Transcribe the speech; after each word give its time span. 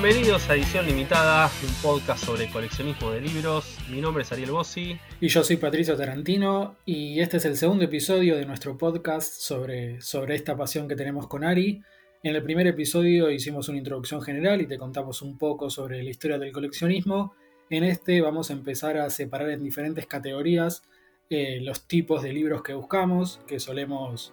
Bienvenidos 0.00 0.48
a 0.48 0.54
Edición 0.54 0.86
Limitada, 0.86 1.50
un 1.66 1.74
podcast 1.82 2.24
sobre 2.24 2.48
coleccionismo 2.48 3.10
de 3.10 3.20
libros. 3.20 3.78
Mi 3.90 4.00
nombre 4.00 4.22
es 4.22 4.30
Ariel 4.30 4.52
Bossi. 4.52 4.96
Y 5.20 5.26
yo 5.26 5.42
soy 5.42 5.56
Patricio 5.56 5.96
Tarantino 5.96 6.76
y 6.86 7.18
este 7.18 7.38
es 7.38 7.44
el 7.46 7.56
segundo 7.56 7.82
episodio 7.82 8.36
de 8.36 8.46
nuestro 8.46 8.78
podcast 8.78 9.34
sobre, 9.34 10.00
sobre 10.00 10.36
esta 10.36 10.56
pasión 10.56 10.86
que 10.86 10.94
tenemos 10.94 11.26
con 11.26 11.42
Ari. 11.42 11.82
En 12.22 12.36
el 12.36 12.44
primer 12.44 12.68
episodio 12.68 13.28
hicimos 13.28 13.68
una 13.68 13.78
introducción 13.78 14.22
general 14.22 14.60
y 14.60 14.68
te 14.68 14.78
contamos 14.78 15.20
un 15.20 15.36
poco 15.36 15.68
sobre 15.68 16.00
la 16.04 16.10
historia 16.10 16.38
del 16.38 16.52
coleccionismo. 16.52 17.34
En 17.68 17.82
este 17.82 18.20
vamos 18.20 18.50
a 18.50 18.52
empezar 18.52 18.98
a 18.98 19.10
separar 19.10 19.50
en 19.50 19.64
diferentes 19.64 20.06
categorías 20.06 20.84
eh, 21.28 21.58
los 21.60 21.88
tipos 21.88 22.22
de 22.22 22.32
libros 22.32 22.62
que 22.62 22.72
buscamos, 22.72 23.40
que 23.48 23.58
solemos 23.58 24.32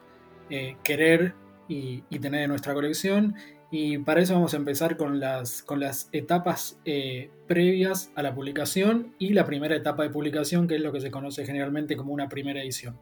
eh, 0.52 0.78
querer 0.84 1.34
y, 1.68 2.02
tener 2.20 2.44
en 2.44 2.50
nuestra 2.50 2.76
colección. 2.76 3.34
Y 3.78 3.98
para 3.98 4.22
eso 4.22 4.36
vamos 4.36 4.54
a 4.54 4.58
empezar 4.58 4.96
con 4.96 5.20
las, 5.20 5.62
con 5.62 5.82
las 5.82 6.08
etapas 6.14 6.80
eh, 6.86 7.30
previas 7.46 8.10
a 8.16 8.24
la 8.24 8.34
publicación 8.34 9.14
y 9.20 9.34
la 9.34 9.46
primera 9.46 9.76
etapa 9.76 10.04
de 10.04 10.12
publicación, 10.12 10.66
que 10.66 10.76
es 10.76 10.82
lo 10.82 10.94
que 10.94 11.02
se 11.02 11.12
conoce 11.12 11.46
generalmente 11.46 11.98
como 11.98 12.14
una 12.14 12.30
primera 12.30 12.62
edición. 12.62 12.98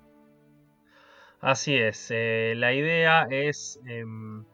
Así 1.42 1.76
es, 1.76 2.10
la 2.10 2.74
idea 2.74 3.28
es, 3.30 3.80
em, 3.86 4.46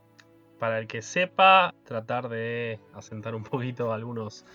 para 0.59 0.79
el 0.79 0.87
que 0.87 1.01
sepa, 1.01 1.73
tratar 1.85 2.27
de 2.27 2.81
asentar 2.93 3.33
un 3.33 3.43
poquito 3.43 3.93
algunos 3.93 4.45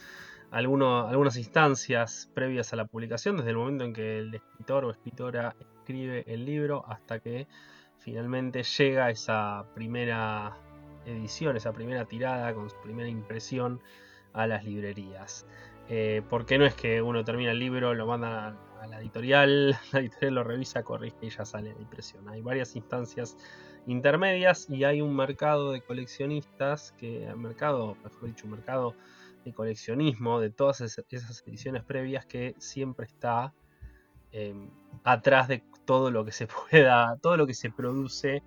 algunas 0.51 1.39
instancias 1.39 2.31
previas 2.35 2.75
a 2.75 2.77
la 2.77 2.85
publicación, 2.85 3.39
desde 3.39 3.51
el 3.51 3.57
momento 3.57 3.85
en 3.85 3.95
que 3.95 4.19
el 4.19 4.35
escritor 4.35 4.85
o 4.85 4.91
escritora 4.91 5.57
escribe 5.59 6.25
el 6.27 6.45
libro 6.45 6.85
hasta 6.87 7.21
que 7.21 7.49
finalmente 7.97 8.63
llega 8.63 9.09
esa 9.09 9.65
primera 9.75 10.59
edición, 11.07 11.57
esa 11.57 11.73
primera 11.73 12.05
tirada 12.05 12.55
con 12.55 12.71
su 12.71 12.77
primera 12.77 13.09
impresión 13.09 13.81
a 14.33 14.47
las 14.47 14.65
librerías. 14.65 15.47
Eh, 15.89 16.23
porque 16.31 16.59
no 16.59 16.65
es 16.65 16.75
que 16.75 17.03
uno 17.03 17.25
termina 17.25 17.53
el 17.53 17.59
libro, 17.59 17.95
lo 17.95 18.07
manda 18.07 18.57
a 18.81 18.87
la 18.87 19.01
editorial, 19.01 19.77
la 19.93 20.01
editorial 20.01 20.35
lo 20.35 20.45
revisa, 20.45 20.83
corrige 20.83 21.17
y 21.23 21.31
ya 21.31 21.45
sale 21.45 21.75
la 21.75 21.81
impresión. 21.81 22.29
Hay 22.29 22.41
varias 22.41 22.75
instancias 22.77 23.37
intermedias 23.87 24.69
y 24.71 24.85
hay 24.85 25.01
un 25.01 25.15
mercado 25.15 25.73
de 25.73 25.83
coleccionistas, 25.83 26.93
que 26.93 27.33
mercado, 27.37 27.97
mejor 28.03 28.27
dicho, 28.27 28.47
un 28.47 28.53
mercado 28.53 28.95
de 29.45 29.53
coleccionismo, 29.53 30.41
de 30.41 30.51
todas 30.51 30.81
esas 30.81 31.43
ediciones 31.47 31.85
previas 31.85 32.25
que 32.25 32.55
siempre 32.59 33.05
está 33.07 33.53
em, 34.33 34.71
atrás 35.05 35.49
de 35.49 35.63
todo 35.85 36.11
lo 36.11 36.25
que 36.25 36.33
se 36.33 36.47
pueda, 36.71 37.19
todo 37.21 37.37
lo 37.37 37.47
que 37.47 37.55
se 37.55 37.71
produce 37.71 38.43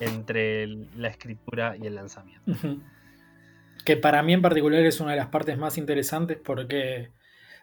entre 0.00 0.66
la 0.96 1.08
escritura 1.08 1.76
y 1.76 1.86
el 1.86 1.94
lanzamiento. 1.94 2.52
Que 3.84 3.96
para 3.96 4.22
mí 4.22 4.32
en 4.32 4.42
particular 4.42 4.84
es 4.84 5.00
una 5.00 5.12
de 5.12 5.16
las 5.16 5.28
partes 5.28 5.56
más 5.56 5.78
interesantes 5.78 6.38
porque, 6.42 7.10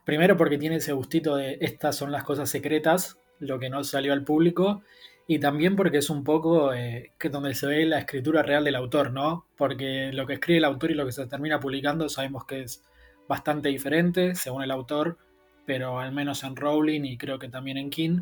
primero 0.05 0.37
porque 0.37 0.57
tiene 0.57 0.77
ese 0.77 0.93
gustito 0.93 1.35
de 1.35 1.57
estas 1.61 1.95
son 1.95 2.11
las 2.11 2.23
cosas 2.23 2.49
secretas, 2.49 3.19
lo 3.39 3.59
que 3.59 3.69
no 3.69 3.83
salió 3.83 4.13
al 4.13 4.23
público, 4.23 4.81
y 5.27 5.39
también 5.39 5.75
porque 5.75 5.97
es 5.97 6.09
un 6.09 6.23
poco 6.23 6.73
eh, 6.73 7.11
que 7.17 7.29
donde 7.29 7.55
se 7.55 7.67
ve 7.67 7.85
la 7.85 7.99
escritura 7.99 8.43
real 8.43 8.63
del 8.63 8.75
autor, 8.75 9.11
¿no? 9.11 9.47
Porque 9.57 10.11
lo 10.13 10.27
que 10.27 10.33
escribe 10.33 10.59
el 10.59 10.65
autor 10.65 10.91
y 10.91 10.95
lo 10.95 11.05
que 11.05 11.11
se 11.11 11.25
termina 11.25 11.59
publicando 11.59 12.09
sabemos 12.09 12.45
que 12.45 12.61
es 12.61 12.83
bastante 13.27 13.69
diferente 13.69 14.35
según 14.35 14.61
el 14.63 14.71
autor, 14.71 15.17
pero 15.65 15.99
al 15.99 16.11
menos 16.11 16.43
en 16.43 16.55
Rowling 16.55 17.05
y 17.05 17.17
creo 17.17 17.39
que 17.39 17.49
también 17.49 17.77
en 17.77 17.89
King. 17.89 18.21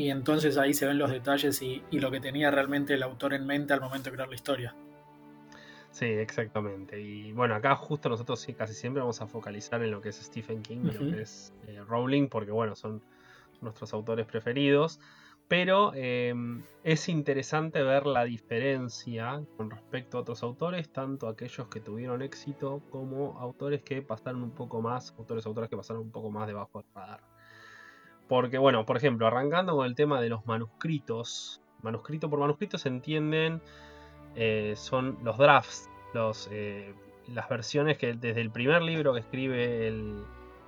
Y 0.00 0.08
entonces 0.08 0.56
ahí 0.56 0.72
se 0.72 0.86
ven 0.86 0.96
los 0.96 1.10
detalles 1.10 1.60
y, 1.60 1.82
lo 1.90 2.10
que 2.10 2.20
tenía 2.20 2.50
realmente 2.50 2.94
el 2.94 3.02
autor 3.02 3.34
en 3.34 3.44
mente 3.44 3.74
al 3.74 3.82
momento 3.82 4.08
de 4.08 4.16
crear 4.16 4.30
la 4.30 4.34
historia. 4.34 4.74
Sí, 5.90 6.06
exactamente. 6.06 6.98
Y 6.98 7.32
bueno, 7.32 7.54
acá 7.54 7.76
justo 7.76 8.08
nosotros 8.08 8.46
casi 8.56 8.72
siempre 8.72 9.02
vamos 9.02 9.20
a 9.20 9.26
focalizar 9.26 9.82
en 9.82 9.90
lo 9.90 10.00
que 10.00 10.08
es 10.08 10.16
Stephen 10.16 10.62
King 10.62 10.84
y 10.84 10.92
lo 10.92 11.00
que 11.00 11.20
es 11.20 11.52
eh, 11.66 11.82
Rowling, 11.86 12.28
porque 12.28 12.50
bueno, 12.50 12.76
son 12.76 13.02
nuestros 13.60 13.92
autores 13.92 14.24
preferidos. 14.24 15.00
Pero 15.48 15.92
em, 15.92 16.62
es 16.82 17.10
interesante 17.10 17.82
ver 17.82 18.06
la 18.06 18.24
diferencia 18.24 19.42
con 19.58 19.68
respecto 19.68 20.16
a 20.16 20.22
otros 20.22 20.42
autores, 20.42 20.90
tanto 20.90 21.28
aquellos 21.28 21.68
que 21.68 21.80
tuvieron 21.80 22.22
éxito 22.22 22.80
como 22.88 23.38
autores 23.38 23.82
que 23.82 24.00
pasaron 24.00 24.42
un 24.44 24.52
poco 24.52 24.80
más, 24.80 25.14
autores 25.18 25.44
autores 25.44 25.68
que 25.68 25.76
pasaron 25.76 26.04
un 26.04 26.10
poco 26.10 26.30
más 26.30 26.46
debajo 26.46 26.78
del 26.78 26.88
radar. 26.94 27.29
Porque, 28.30 28.58
bueno, 28.58 28.86
por 28.86 28.96
ejemplo, 28.96 29.26
arrancando 29.26 29.74
con 29.74 29.86
el 29.86 29.96
tema 29.96 30.20
de 30.20 30.28
los 30.28 30.46
manuscritos, 30.46 31.60
manuscrito 31.82 32.30
por 32.30 32.38
manuscrito 32.38 32.78
se 32.78 32.88
entienden, 32.88 33.60
eh, 34.36 34.74
son 34.76 35.18
los 35.24 35.36
drafts, 35.36 35.90
los, 36.14 36.48
eh, 36.52 36.94
las 37.26 37.48
versiones 37.48 37.98
que 37.98 38.14
desde 38.14 38.40
el 38.40 38.52
primer 38.52 38.82
libro 38.82 39.14
que 39.14 39.18
escribe 39.18 39.88
el, 39.88 40.22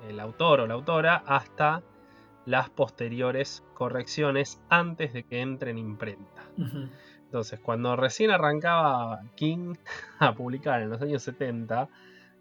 el 0.08 0.18
autor 0.18 0.58
o 0.58 0.66
la 0.66 0.74
autora 0.74 1.22
hasta 1.24 1.84
las 2.46 2.68
posteriores 2.68 3.62
correcciones 3.74 4.60
antes 4.68 5.12
de 5.12 5.22
que 5.22 5.40
entre 5.40 5.70
en 5.70 5.78
imprenta. 5.78 6.42
Entonces, 7.24 7.60
cuando 7.60 7.94
recién 7.94 8.32
arrancaba 8.32 9.22
King 9.36 9.74
a 10.18 10.34
publicar 10.34 10.82
en 10.82 10.90
los 10.90 11.00
años 11.00 11.22
70, 11.22 11.88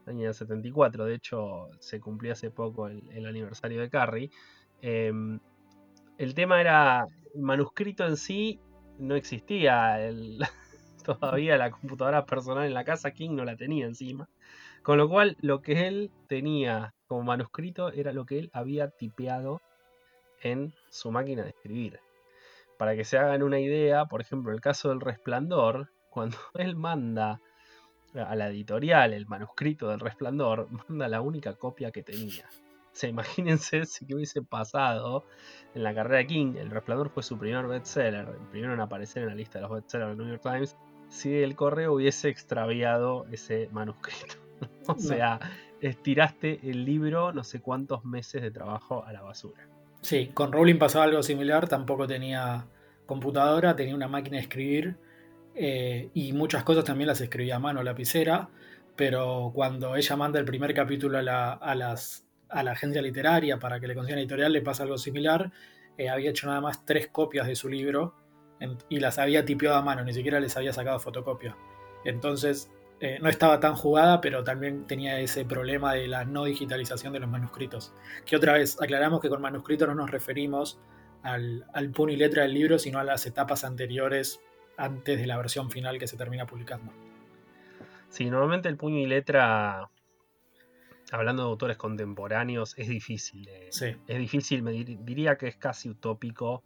año 0.07 0.33
74, 0.33 1.05
de 1.05 1.15
hecho 1.15 1.69
se 1.79 1.99
cumplió 1.99 2.33
hace 2.33 2.49
poco 2.49 2.87
el, 2.87 3.25
aniversario 3.25 3.79
de 3.81 3.89
Carrie, 3.89 4.31
em, 4.81 5.39
el 6.17 6.33
tema 6.33 6.61
era, 6.61 7.07
el 7.33 7.41
manuscrito 7.41 8.05
en 8.05 8.17
sí 8.17 8.59
no 8.99 9.15
existía, 9.15 9.97
todavía 11.05 11.57
la 11.57 11.71
computadora 11.71 12.25
personal 12.25 12.65
en 12.65 12.73
la 12.73 12.83
casa 12.83 13.11
King 13.11 13.31
no 13.31 13.45
la 13.45 13.55
tenía 13.55 13.85
encima, 13.85 14.29
con 14.83 14.97
lo 14.97 15.09
cual 15.09 15.37
lo 15.41 15.61
que 15.61 15.87
él 15.87 16.11
tenía 16.27 16.93
como 17.07 17.23
manuscrito 17.23 17.91
era 17.91 18.13
lo 18.13 18.25
que 18.25 18.39
él 18.39 18.49
había 18.53 18.89
tipeado 18.89 19.61
en 20.41 20.73
su 20.89 21.11
máquina 21.11 21.43
de 21.43 21.49
escribir. 21.49 21.99
Para 22.77 22.95
que 22.95 23.03
se 23.03 23.17
hagan 23.17 23.43
una 23.43 23.59
idea, 23.59 24.05
por 24.05 24.21
ejemplo, 24.21 24.51
el 24.51 24.61
caso 24.61 24.89
del 24.89 25.01
resplandor, 25.01 25.89
cuando 26.09 26.37
él 26.55 26.75
manda 26.75 27.39
a 28.13 28.35
la 28.35 28.49
editorial 28.49 29.13
el 29.13 29.27
manuscrito 29.27 29.89
del 29.89 29.99
resplandor, 29.99 30.67
manda 30.87 31.07
la 31.07 31.21
única 31.21 31.53
copia 31.53 31.91
que 31.91 32.03
tenía. 32.03 32.47
O 32.93 32.95
sea, 33.01 33.09
imagínense 33.09 33.85
si 33.85 34.05
que 34.05 34.15
hubiese 34.15 34.41
pasado 34.41 35.25
en 35.73 35.83
la 35.83 35.95
carrera 35.95 36.17
de 36.17 36.27
King, 36.27 36.55
el 36.57 36.69
resplandor 36.69 37.09
fue 37.09 37.23
su 37.23 37.37
primer 37.37 37.65
bestseller, 37.67 38.27
el 38.27 38.47
primero 38.51 38.73
en 38.73 38.81
aparecer 38.81 39.23
en 39.23 39.29
la 39.29 39.35
lista 39.35 39.59
de 39.59 39.63
los 39.63 39.71
bestsellers 39.71 40.09
del 40.09 40.17
New 40.17 40.27
York 40.27 40.41
Times, 40.43 40.75
si 41.07 41.33
el 41.41 41.55
correo 41.55 41.93
hubiese 41.93 42.29
extraviado 42.29 43.25
ese 43.31 43.69
manuscrito. 43.71 44.35
o 44.87 44.95
sea, 44.95 45.39
estiraste 45.79 46.59
el 46.69 46.85
libro 46.85 47.31
no 47.33 47.43
sé 47.43 47.61
cuántos 47.61 48.05
meses 48.05 48.41
de 48.41 48.51
trabajo 48.51 49.05
a 49.05 49.13
la 49.13 49.21
basura. 49.21 49.67
Sí, 50.01 50.31
con 50.33 50.51
Rowling 50.51 50.79
pasaba 50.79 51.05
algo 51.05 51.23
similar, 51.23 51.67
tampoco 51.67 52.07
tenía 52.07 52.65
computadora, 53.05 53.75
tenía 53.75 53.95
una 53.95 54.07
máquina 54.07 54.37
de 54.37 54.43
escribir 54.43 54.97
eh, 55.55 56.09
y 56.13 56.33
muchas 56.33 56.63
cosas 56.63 56.83
también 56.85 57.07
las 57.07 57.21
escribía 57.21 57.57
a 57.57 57.59
mano, 57.59 57.83
lapicera, 57.83 58.49
pero 58.95 59.51
cuando 59.53 59.95
ella 59.95 60.15
manda 60.15 60.39
el 60.39 60.45
primer 60.45 60.73
capítulo 60.73 61.17
a 61.17 61.21
la, 61.21 61.53
a 61.53 61.75
las, 61.75 62.25
a 62.51 62.63
la 62.63 62.71
agencia 62.71 63.01
literaria 63.01 63.59
para 63.59 63.79
que 63.79 63.87
le 63.87 63.95
consiga 63.95 64.19
editorial, 64.19 64.53
le 64.53 64.61
pasa 64.61 64.83
algo 64.83 64.97
similar, 64.97 65.51
eh, 65.97 66.09
había 66.09 66.29
hecho 66.29 66.47
nada 66.47 66.61
más 66.61 66.85
tres 66.85 67.07
copias 67.07 67.47
de 67.47 67.55
su 67.55 67.69
libro 67.69 68.15
y 68.89 68.99
las 68.99 69.17
había 69.17 69.43
tipeado 69.43 69.75
a 69.75 69.81
mano, 69.81 70.03
ni 70.03 70.13
siquiera 70.13 70.39
les 70.39 70.55
había 70.55 70.71
sacado 70.71 70.99
fotocopia. 70.99 71.55
Entonces 72.05 72.69
eh, 72.99 73.17
no 73.19 73.29
estaba 73.29 73.59
tan 73.59 73.75
jugada, 73.75 74.21
pero 74.21 74.43
también 74.43 74.85
tenía 74.85 75.19
ese 75.19 75.43
problema 75.43 75.93
de 75.95 76.07
la 76.07 76.23
no 76.23 76.45
digitalización 76.45 77.13
de 77.13 77.19
los 77.19 77.29
manuscritos. 77.29 77.93
Que 78.25 78.35
otra 78.35 78.53
vez, 78.53 78.79
aclaramos 78.79 79.21
que 79.21 79.29
con 79.29 79.41
manuscritos 79.41 79.87
no 79.87 79.95
nos 79.95 80.11
referimos 80.11 80.79
al, 81.23 81.63
puño 81.95 82.13
y 82.13 82.17
letra 82.17 82.43
del 82.43 82.53
libro, 82.53 82.77
sino 82.77 82.99
a 82.99 83.03
las 83.03 83.25
etapas 83.25 83.63
anteriores, 83.63 84.39
antes 84.77 85.19
de 85.19 85.25
la 85.25 85.37
versión 85.37 85.71
final 85.71 85.97
que 85.97 86.07
se 86.07 86.15
termina 86.15 86.45
publicando. 86.45 86.91
Sí, 88.09 88.29
normalmente 88.29 88.69
el 88.69 88.77
puño 88.77 88.97
y 88.97 89.07
letra, 89.07 89.89
hablando 91.11 91.43
de 91.43 91.49
autores 91.49 91.77
contemporáneos, 91.77 92.73
es 92.77 92.87
difícil. 92.87 93.47
Eh, 93.49 93.67
sí. 93.71 93.95
Es 94.07 94.17
difícil, 94.17 94.63
me 94.63 94.71
diría 94.71 95.37
que 95.37 95.47
es 95.47 95.57
casi 95.57 95.89
utópico 95.89 96.63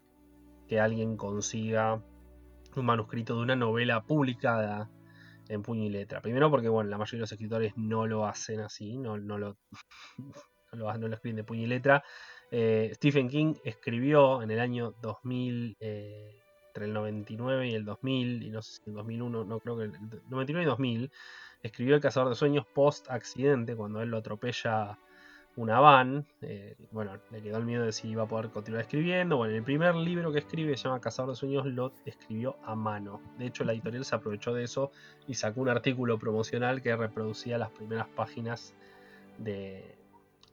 que 0.67 0.79
alguien 0.79 1.17
consiga 1.17 2.01
un 2.75 2.85
manuscrito 2.85 3.35
de 3.35 3.41
una 3.41 3.55
novela 3.55 4.03
publicada 4.03 4.89
en 5.49 5.61
puño 5.61 5.83
y 5.83 5.89
letra. 5.89 6.21
Primero 6.21 6.49
porque, 6.49 6.69
bueno, 6.69 6.89
la 6.89 6.97
mayoría 6.97 7.19
de 7.19 7.21
los 7.21 7.31
escritores 7.31 7.73
no 7.75 8.07
lo 8.07 8.25
hacen 8.25 8.59
así, 8.61 8.97
no, 8.97 9.17
no, 9.17 9.37
lo, 9.37 9.57
no, 10.73 10.97
lo, 10.97 11.13
escriben 11.13 11.37
de 11.37 11.43
puño 11.43 11.63
y 11.63 11.67
letra. 11.67 12.03
Eh, 12.51 12.91
Stephen 12.95 13.27
King 13.27 13.55
escribió 13.63 14.41
en 14.41 14.51
el 14.51 14.59
año 14.59 14.93
2000, 15.01 15.77
eh, 15.79 16.44
entre 16.75 16.85
el 16.85 16.93
99 16.93 17.69
y 17.69 17.73
el 17.73 17.85
2000, 17.85 18.43
y 18.43 18.49
no 18.49 18.61
sé 18.61 18.81
si 18.83 18.89
el 18.89 18.95
2001, 18.95 19.45
no 19.45 19.59
creo 19.61 19.77
que 19.77 19.83
el 19.85 19.93
99 20.29 20.63
y 20.63 20.65
2000, 20.65 21.11
escribió 21.63 21.95
El 21.95 22.01
cazador 22.01 22.29
de 22.29 22.35
sueños 22.35 22.65
post 22.65 23.09
accidente, 23.09 23.77
cuando 23.77 24.01
él 24.01 24.09
lo 24.09 24.17
atropella 24.17 24.99
una 25.55 25.79
van. 25.79 26.25
Eh, 26.41 26.75
bueno, 26.91 27.17
le 27.31 27.41
quedó 27.41 27.57
el 27.57 27.65
miedo 27.65 27.85
de 27.85 27.93
si 27.93 28.09
iba 28.09 28.23
a 28.23 28.27
poder 28.27 28.49
continuar 28.49 28.83
escribiendo. 28.83 29.37
Bueno, 29.37 29.55
el 29.55 29.63
primer 29.63 29.95
libro 29.95 30.33
que 30.33 30.39
escribe, 30.39 30.75
se 30.75 30.83
llama 30.83 30.99
Cazador 30.99 31.31
de 31.31 31.37
Sueños, 31.37 31.65
lo 31.65 31.93
escribió 32.05 32.57
a 32.65 32.75
mano. 32.75 33.21
De 33.37 33.45
hecho, 33.45 33.63
la 33.63 33.71
editorial 33.71 34.03
se 34.03 34.15
aprovechó 34.15 34.53
de 34.53 34.65
eso 34.65 34.91
y 35.27 35.35
sacó 35.35 35.61
un 35.61 35.69
artículo 35.69 36.19
promocional 36.19 36.81
que 36.81 36.93
reproducía 36.93 37.57
las 37.57 37.71
primeras 37.71 38.07
páginas 38.09 38.75
de. 39.37 39.95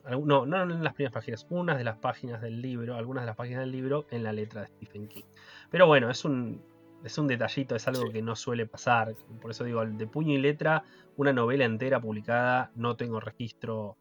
No, 0.05 0.47
no 0.47 0.63
en 0.63 0.83
las 0.83 0.95
primeras 0.95 1.13
páginas, 1.13 1.47
unas 1.51 1.79
de 1.79 1.85
las 1.85 1.97
páginas 1.99 2.41
del 2.43 2.61
libro, 2.61 2.97
algunas 2.97 3.23
de 3.23 3.27
las 3.27 3.37
páginas 3.37 3.61
del 3.61 3.73
libro 3.73 4.07
en 4.11 4.25
la 4.25 4.33
letra 4.33 4.63
de 4.63 4.67
Stephen 4.69 5.07
King. 5.07 5.25
Pero 5.71 5.87
bueno, 5.87 6.11
es 6.11 6.25
un, 6.25 6.61
es 7.05 7.19
un 7.19 7.29
detallito, 7.29 7.77
es 7.77 7.87
algo 7.89 8.11
que 8.11 8.23
no 8.23 8.35
suele 8.35 8.67
pasar. 8.67 9.15
Por 9.41 9.51
eso 9.51 9.65
digo, 9.65 9.85
de 9.85 10.07
puño 10.07 10.35
y 10.35 10.39
letra, 10.39 10.85
una 11.17 11.33
novela 11.33 11.65
entera 11.65 12.01
publicada, 12.01 12.73
no 12.75 12.97
tengo 12.97 13.21
registro 13.21 13.97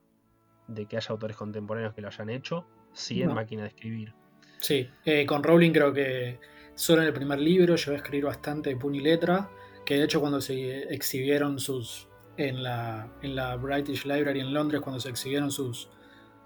de 0.68 0.86
que 0.86 0.98
haya 0.98 1.10
autores 1.10 1.38
contemporáneos 1.38 1.94
que 1.94 2.02
lo 2.02 2.08
hayan 2.08 2.30
hecho, 2.30 2.66
sí 2.94 3.22
en 3.22 3.34
máquina 3.34 3.64
de 3.64 3.70
escribir. 3.70 4.14
Sí, 4.60 4.90
eh, 5.06 5.26
con 5.26 5.44
Rowling 5.44 5.72
creo 5.72 5.94
que 5.94 6.40
solo 6.76 7.02
en 7.02 7.08
el 7.08 7.14
primer 7.14 7.40
libro 7.40 7.76
voy 7.86 7.94
a 7.96 7.98
escribir 7.98 8.26
bastante 8.26 8.70
de 8.70 8.78
puño 8.78 9.02
y 9.02 9.04
letra, 9.04 9.50
que 9.86 9.96
de 9.96 10.04
hecho 10.06 10.20
cuando 10.20 10.40
se 10.40 10.94
exhibieron 10.94 11.60
sus, 11.60 12.08
en 12.38 12.64
la, 12.64 13.12
en 13.22 13.36
la 13.36 13.56
British 13.56 14.06
Library 14.06 14.40
en 14.40 14.54
Londres, 14.54 14.82
cuando 14.82 15.00
se 15.00 15.10
exhibieron 15.10 15.52
sus, 15.52 15.90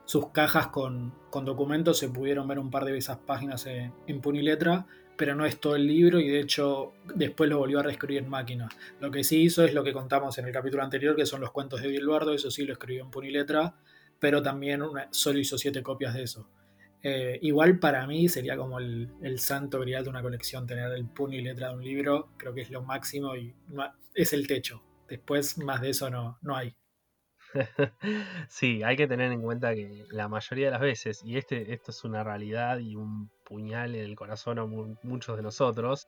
sus 0.05 0.29
cajas 0.29 0.67
con, 0.67 1.13
documentos, 1.43 1.97
se 1.97 2.09
pudieron 2.09 2.47
ver 2.47 2.59
un 2.59 2.71
par 2.71 2.85
de 2.85 2.97
esas 2.97 3.17
páginas 3.17 3.65
en, 3.65 3.93
en 4.07 4.21
puño 4.21 4.39
y 4.39 4.43
letra, 4.43 4.85
pero 5.17 5.35
no 5.35 5.45
es 5.45 5.59
todo 5.59 5.75
el 5.75 5.87
libro 5.87 6.19
y 6.19 6.27
de 6.29 6.39
hecho 6.39 6.93
después 7.13 7.49
lo 7.49 7.57
volvió 7.57 7.79
a 7.79 7.83
reescribir 7.83 8.23
en 8.23 8.29
máquina. 8.29 8.69
Lo 8.99 9.11
que 9.11 9.23
sí 9.23 9.41
hizo 9.41 9.63
es 9.63 9.73
lo 9.73 9.83
que 9.83 9.93
contamos 9.93 10.37
en 10.37 10.45
el 10.45 10.53
capítulo 10.53 10.83
anterior, 10.83 11.15
que 11.15 11.25
son 11.25 11.41
los 11.41 11.51
cuentos 11.51 11.81
de 11.81 11.87
Bilbardo, 11.87 12.33
eso 12.33 12.51
sí 12.51 12.65
lo 12.65 12.73
escribió 12.73 13.03
en 13.03 13.11
puño 13.11 13.29
y 13.29 13.31
letra, 13.31 13.75
pero 14.19 14.41
también 14.41 14.81
solo 15.11 15.39
hizo 15.39 15.57
siete 15.57 15.83
copias 15.83 16.13
de 16.13 16.23
eso. 16.23 16.47
Eh, 17.07 17.37
igual 17.43 17.77
para 17.77 18.07
mí 18.07 18.27
sería 18.29 18.57
como 18.57 18.79
el, 18.79 19.37
santo 19.37 19.79
grial 19.79 20.03
de 20.03 20.09
una 20.09 20.23
colección, 20.23 20.65
tener 20.65 20.91
el 20.91 21.05
puño 21.05 21.37
y 21.37 21.41
letra 21.41 21.69
de 21.69 21.75
un 21.75 21.83
libro, 21.83 22.29
creo 22.35 22.53
que 22.53 22.61
es 22.61 22.71
lo 22.71 22.81
máximo 22.81 23.35
y 23.35 23.53
es 24.15 24.33
el 24.33 24.47
techo. 24.47 24.81
Después 25.07 25.57
más 25.57 25.81
de 25.81 25.89
eso 25.89 26.09
no, 26.09 26.37
no 26.41 26.55
hay. 26.55 26.75
sí, 28.49 28.83
hay 28.83 28.95
que 28.95 29.07
tener 29.07 29.31
en 29.31 29.41
cuenta 29.41 29.73
que 29.73 30.05
la 30.09 30.27
mayoría 30.27 30.65
de 30.65 30.71
las 30.71 30.81
veces, 30.81 31.21
y 31.23 31.37
este, 31.37 31.73
esto 31.73 31.91
es 31.91 32.03
una 32.03 32.23
realidad 32.23 32.79
y 32.79 32.95
un 32.95 33.29
puñal 33.43 33.95
en 33.95 34.03
el 34.03 34.15
corazón 34.15 34.59
a 34.59 34.65
muchos 34.65 35.37
de 35.37 35.43
nosotros, 35.43 36.07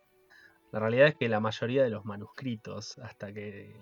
la 0.71 0.79
realidad 0.79 1.07
es 1.07 1.15
que 1.15 1.29
la 1.29 1.39
mayoría 1.39 1.83
de 1.83 1.89
los 1.89 2.05
manuscritos, 2.05 2.97
hasta 2.99 3.31
que 3.31 3.75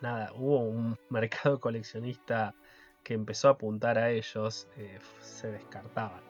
nada, 0.00 0.32
hubo 0.34 0.60
un 0.60 0.96
mercado 1.10 1.60
coleccionista 1.60 2.54
que 3.02 3.14
empezó 3.14 3.48
a 3.48 3.52
apuntar 3.52 3.98
a 3.98 4.10
ellos 4.10 4.68
eh, 4.76 4.98
se 5.20 5.50
descartaban. 5.50 6.20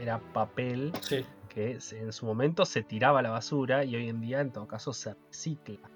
Era 0.00 0.18
papel 0.32 0.92
que 1.48 1.78
en 1.92 2.12
su 2.12 2.24
momento 2.24 2.64
se 2.64 2.82
tiraba 2.82 3.18
a 3.18 3.22
la 3.22 3.30
basura 3.30 3.84
y 3.84 3.96
hoy 3.96 4.08
en 4.08 4.20
día 4.20 4.40
en 4.40 4.52
todo 4.52 4.66
caso 4.68 4.92
se 4.92 5.14
recicla. 5.14 5.90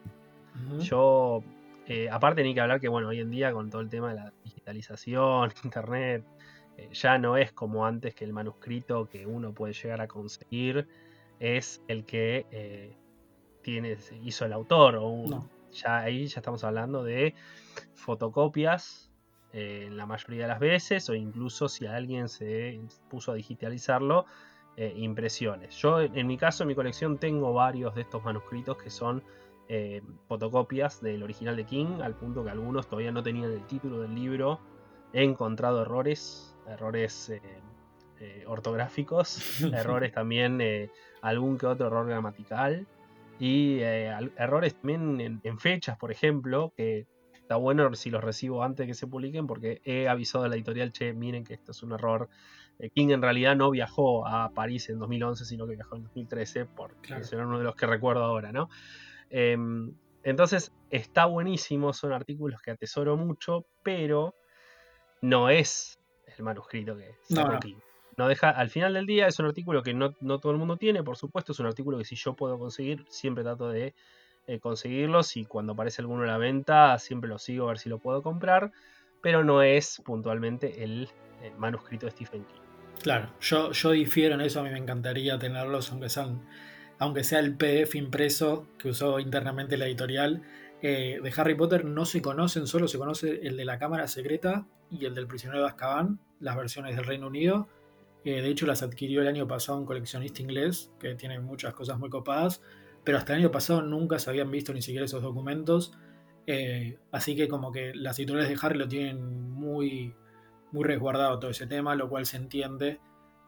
Yo, 0.81 1.43
eh, 1.87 2.09
aparte 2.11 2.43
ni 2.43 2.55
que 2.55 2.61
hablar 2.61 2.81
que 2.81 2.89
bueno, 2.89 3.09
hoy 3.09 3.21
en 3.21 3.31
día 3.31 3.53
con 3.53 3.71
todo 3.71 3.81
el 3.81 3.89
tema 3.89 4.11
de 4.11 4.17
la 4.17 4.33
digitalización, 4.45 5.53
internet, 5.65 6.25
eh, 6.77 6.89
ya 6.93 7.19
no 7.19 7.37
es 7.37 7.53
como 7.53 7.87
antes 7.87 8.15
que 8.15 8.25
el 8.25 8.33
manuscrito 8.33 9.09
que 9.09 9.27
uno 9.27 9.53
puede 9.53 9.73
llegar 9.73 10.01
a 10.01 10.09
conseguir 10.09 10.89
es 11.41 11.83
el 11.89 12.05
que 12.05 12.95
tiene, 13.63 13.97
hizo 14.23 14.45
el 14.45 14.53
autor. 14.53 14.99
O 15.01 15.25
Ya 15.73 15.99
ahí 15.99 16.27
ya 16.27 16.41
estamos 16.41 16.63
hablando 16.65 17.03
de 17.03 17.35
fotocopias 17.95 19.11
eh, 19.53 19.85
en 19.87 19.97
la 19.97 20.07
mayoría 20.07 20.43
de 20.43 20.49
las 20.49 20.61
veces, 20.61 21.09
o 21.09 21.15
incluso 21.15 21.69
si 21.69 21.87
alguien 21.87 22.29
se 22.29 22.81
puso 23.09 23.33
a 23.33 23.35
digitalizarlo, 23.35 24.27
eh, 24.77 24.93
impresiones. 24.97 25.77
Yo 25.77 26.01
en 26.01 26.27
mi 26.27 26.39
caso, 26.39 26.65
en 26.65 26.69
mi 26.69 26.75
colección, 26.75 27.19
tengo 27.19 27.53
varios 27.53 27.95
de 27.95 28.03
estos 28.03 28.25
manuscritos 28.25 28.79
que 28.79 28.89
son 28.89 29.23
eh, 29.75 30.03
fotocopias 30.29 31.01
del 31.01 31.23
original 31.23 31.57
de 31.57 31.65
King, 31.65 32.03
al 32.03 32.15
punto 32.15 32.45
que 32.45 32.51
algunos 32.51 32.89
todavía 32.89 33.11
no 33.11 33.23
tenían 33.23 33.51
el 33.51 33.67
título 33.67 34.01
del 34.01 34.15
libro. 34.15 34.61
He 35.15 35.25
encontrado 35.25 35.81
errores, 35.81 36.55
errores 36.69 37.33
ortográficos, 38.47 39.63
errores 39.73 40.13
también, 40.13 40.61
algún 41.23 41.57
que 41.57 41.67
otro 41.67 41.87
error 41.87 42.07
gramatical. 42.07 42.87
Y 43.39 43.81
errores 43.81 44.75
también 44.75 45.41
en, 45.43 45.59
fechas, 45.59 45.97
por 45.97 46.13
ejemplo, 46.13 46.73
que 46.77 47.07
está 47.33 47.57
bueno 47.57 47.95
si 47.95 48.11
los 48.11 48.23
recibo 48.23 48.63
antes 48.63 48.85
de 48.85 48.87
que 48.89 48.95
se 48.95 49.07
publiquen 49.07 49.47
porque 49.47 49.81
he 49.85 50.09
avisado 50.09 50.45
a 50.45 50.49
la 50.49 50.55
editorial, 50.55 50.93
che, 50.93 51.13
miren 51.13 51.45
que 51.45 51.55
esto 51.55 51.73
es 51.73 51.83
un 51.83 51.93
error. 51.93 52.29
Eh, 52.79 52.91
King 52.91 53.11
en 53.11 53.23
realidad 53.23 53.57
no 53.57 53.71
viajó 53.71 54.27
a 54.27 54.51
París 54.51 54.89
en 54.89 54.99
2011, 54.99 55.45
sino 55.45 55.67
que 55.67 55.75
viajó 55.75 55.97
en 55.97 56.05
2013, 56.05 56.65
porque 56.67 57.09
claro. 57.09 57.23
es 57.23 57.33
uno 57.33 57.59
de 57.59 57.65
los 57.65 57.75
que 57.75 57.87
recuerdo 57.87 58.25
ahora, 58.25 58.53
¿no? 58.53 58.69
Em, 59.33 59.95
entonces, 60.23 60.73
está 60.91 61.25
buenísimo, 61.25 61.93
son 61.93 62.13
artículos 62.13 62.61
que 62.63 62.71
atesoro 62.71 63.17
mucho, 63.17 63.67
pero 63.83 64.37
no 65.23 65.49
es 65.49 65.99
el 66.27 66.45
manuscrito 66.45 66.97
que 66.97 67.17
sacó 67.23 67.59
King. 67.59 67.77
No 68.19 68.29
deja, 68.29 68.51
al 68.51 68.69
final 68.69 68.93
del 68.93 69.07
día 69.07 69.27
es 69.27 69.39
un 69.39 69.47
artículo 69.47 69.83
que 69.83 69.95
no, 69.95 70.15
no 70.21 70.39
todo 70.39 70.53
el 70.53 70.59
mundo 70.59 70.77
tiene, 70.77 71.03
por 71.03 71.17
supuesto, 71.17 71.53
es 71.53 71.61
un 71.61 71.67
artículo 71.67 71.97
que 71.97 72.05
si 72.05 72.15
yo 72.15 72.35
puedo 72.35 72.59
conseguir, 72.59 73.07
siempre 73.09 73.43
trato 73.43 73.71
de 73.71 73.95
eh, 74.47 74.61
conseguirlos 74.61 75.37
y 75.39 75.47
cuando 75.47 75.73
aparece 75.73 76.03
alguno 76.03 76.25
a 76.25 76.27
la 76.27 76.37
venta 76.37 76.99
siempre 76.99 77.31
lo 77.31 77.39
sigo 77.39 77.65
a 77.65 77.69
ver 77.69 77.79
si 77.79 77.89
lo 77.89 77.99
puedo 77.99 78.23
comprar, 78.23 78.71
pero 79.23 79.45
no 79.45 79.63
es 79.63 80.03
puntualmente 80.05 80.85
el, 80.85 81.09
eh, 81.43 81.53
manuscrito 81.57 82.07
de 82.07 82.13
Stephen 82.13 82.45
King. 82.45 82.61
Claro, 83.03 83.33
yo, 83.41 83.73
yo 83.73 83.91
difiero 83.93 84.35
en 84.35 84.43
eso, 84.43 84.61
a 84.61 84.63
mí 84.63 84.71
me 84.71 84.79
encantaría 84.79 85.39
tenerlos, 85.39 85.91
aunque, 85.91 86.09
sean, 86.09 86.47
aunque 86.99 87.25
sea 87.25 87.41
el 87.41 87.57
PDF 87.57 87.95
impreso 87.95 88.67
que 88.79 88.91
usó 88.91 89.19
internamente 89.19 89.77
la 89.77 89.87
editorial. 89.87 90.43
Eh, 90.83 91.21
de 91.23 91.33
Harry 91.37 91.55
Potter 91.55 91.85
no 91.85 92.05
se 92.05 92.23
conocen, 92.23 92.67
solo 92.67 92.89
se 92.89 92.99
conoce 92.99 93.47
el 93.47 93.57
de 93.57 93.65
la 93.65 93.79
Cámara 93.79 94.09
Secreta 94.09 94.67
y 94.91 95.05
el 95.05 95.15
del 95.15 95.27
Prisionero 95.27 95.63
de 95.63 95.69
Azkaban, 95.69 96.19
las 96.41 96.57
versiones 96.57 96.97
del 96.97 97.05
Reino 97.05 97.29
Unido. 97.29 97.69
de 98.25 98.47
hecho, 98.49 98.67
las 98.67 98.83
adquirió 98.83 99.21
el 99.21 99.29
año 99.29 99.49
pasado 99.49 99.79
un 99.79 99.87
coleccionista 99.87 100.43
inglés 100.43 100.93
que 101.01 101.15
tiene 101.15 101.41
muchas 101.41 101.75
cosas 101.75 101.99
muy 101.99 102.11
copadas 102.11 102.63
pero 103.05 103.19
hasta 103.19 103.33
el 103.35 103.41
año 103.41 103.51
pasado 103.51 103.83
nunca 103.83 104.19
se 104.19 104.31
habían 104.31 104.51
visto 104.51 104.73
ni 104.73 104.83
siquiera 104.83 105.05
esos 105.05 105.23
documentos. 105.23 105.93
Eh, 106.47 106.99
así 107.11 107.37
que 107.37 107.49
como 107.49 107.73
que 107.73 107.95
las 107.95 108.19
editoriales 108.19 108.51
de 108.51 108.67
Harry 108.67 108.79
lo 108.79 108.89
tienen 108.89 109.51
muy, 109.51 110.15
muy 110.71 110.85
resguardado 110.85 111.39
todo 111.39 111.51
ese 111.51 111.67
tema, 111.67 111.95
lo 111.95 112.09
cual 112.09 112.27
se 112.27 112.37
entiende, 112.37 113.01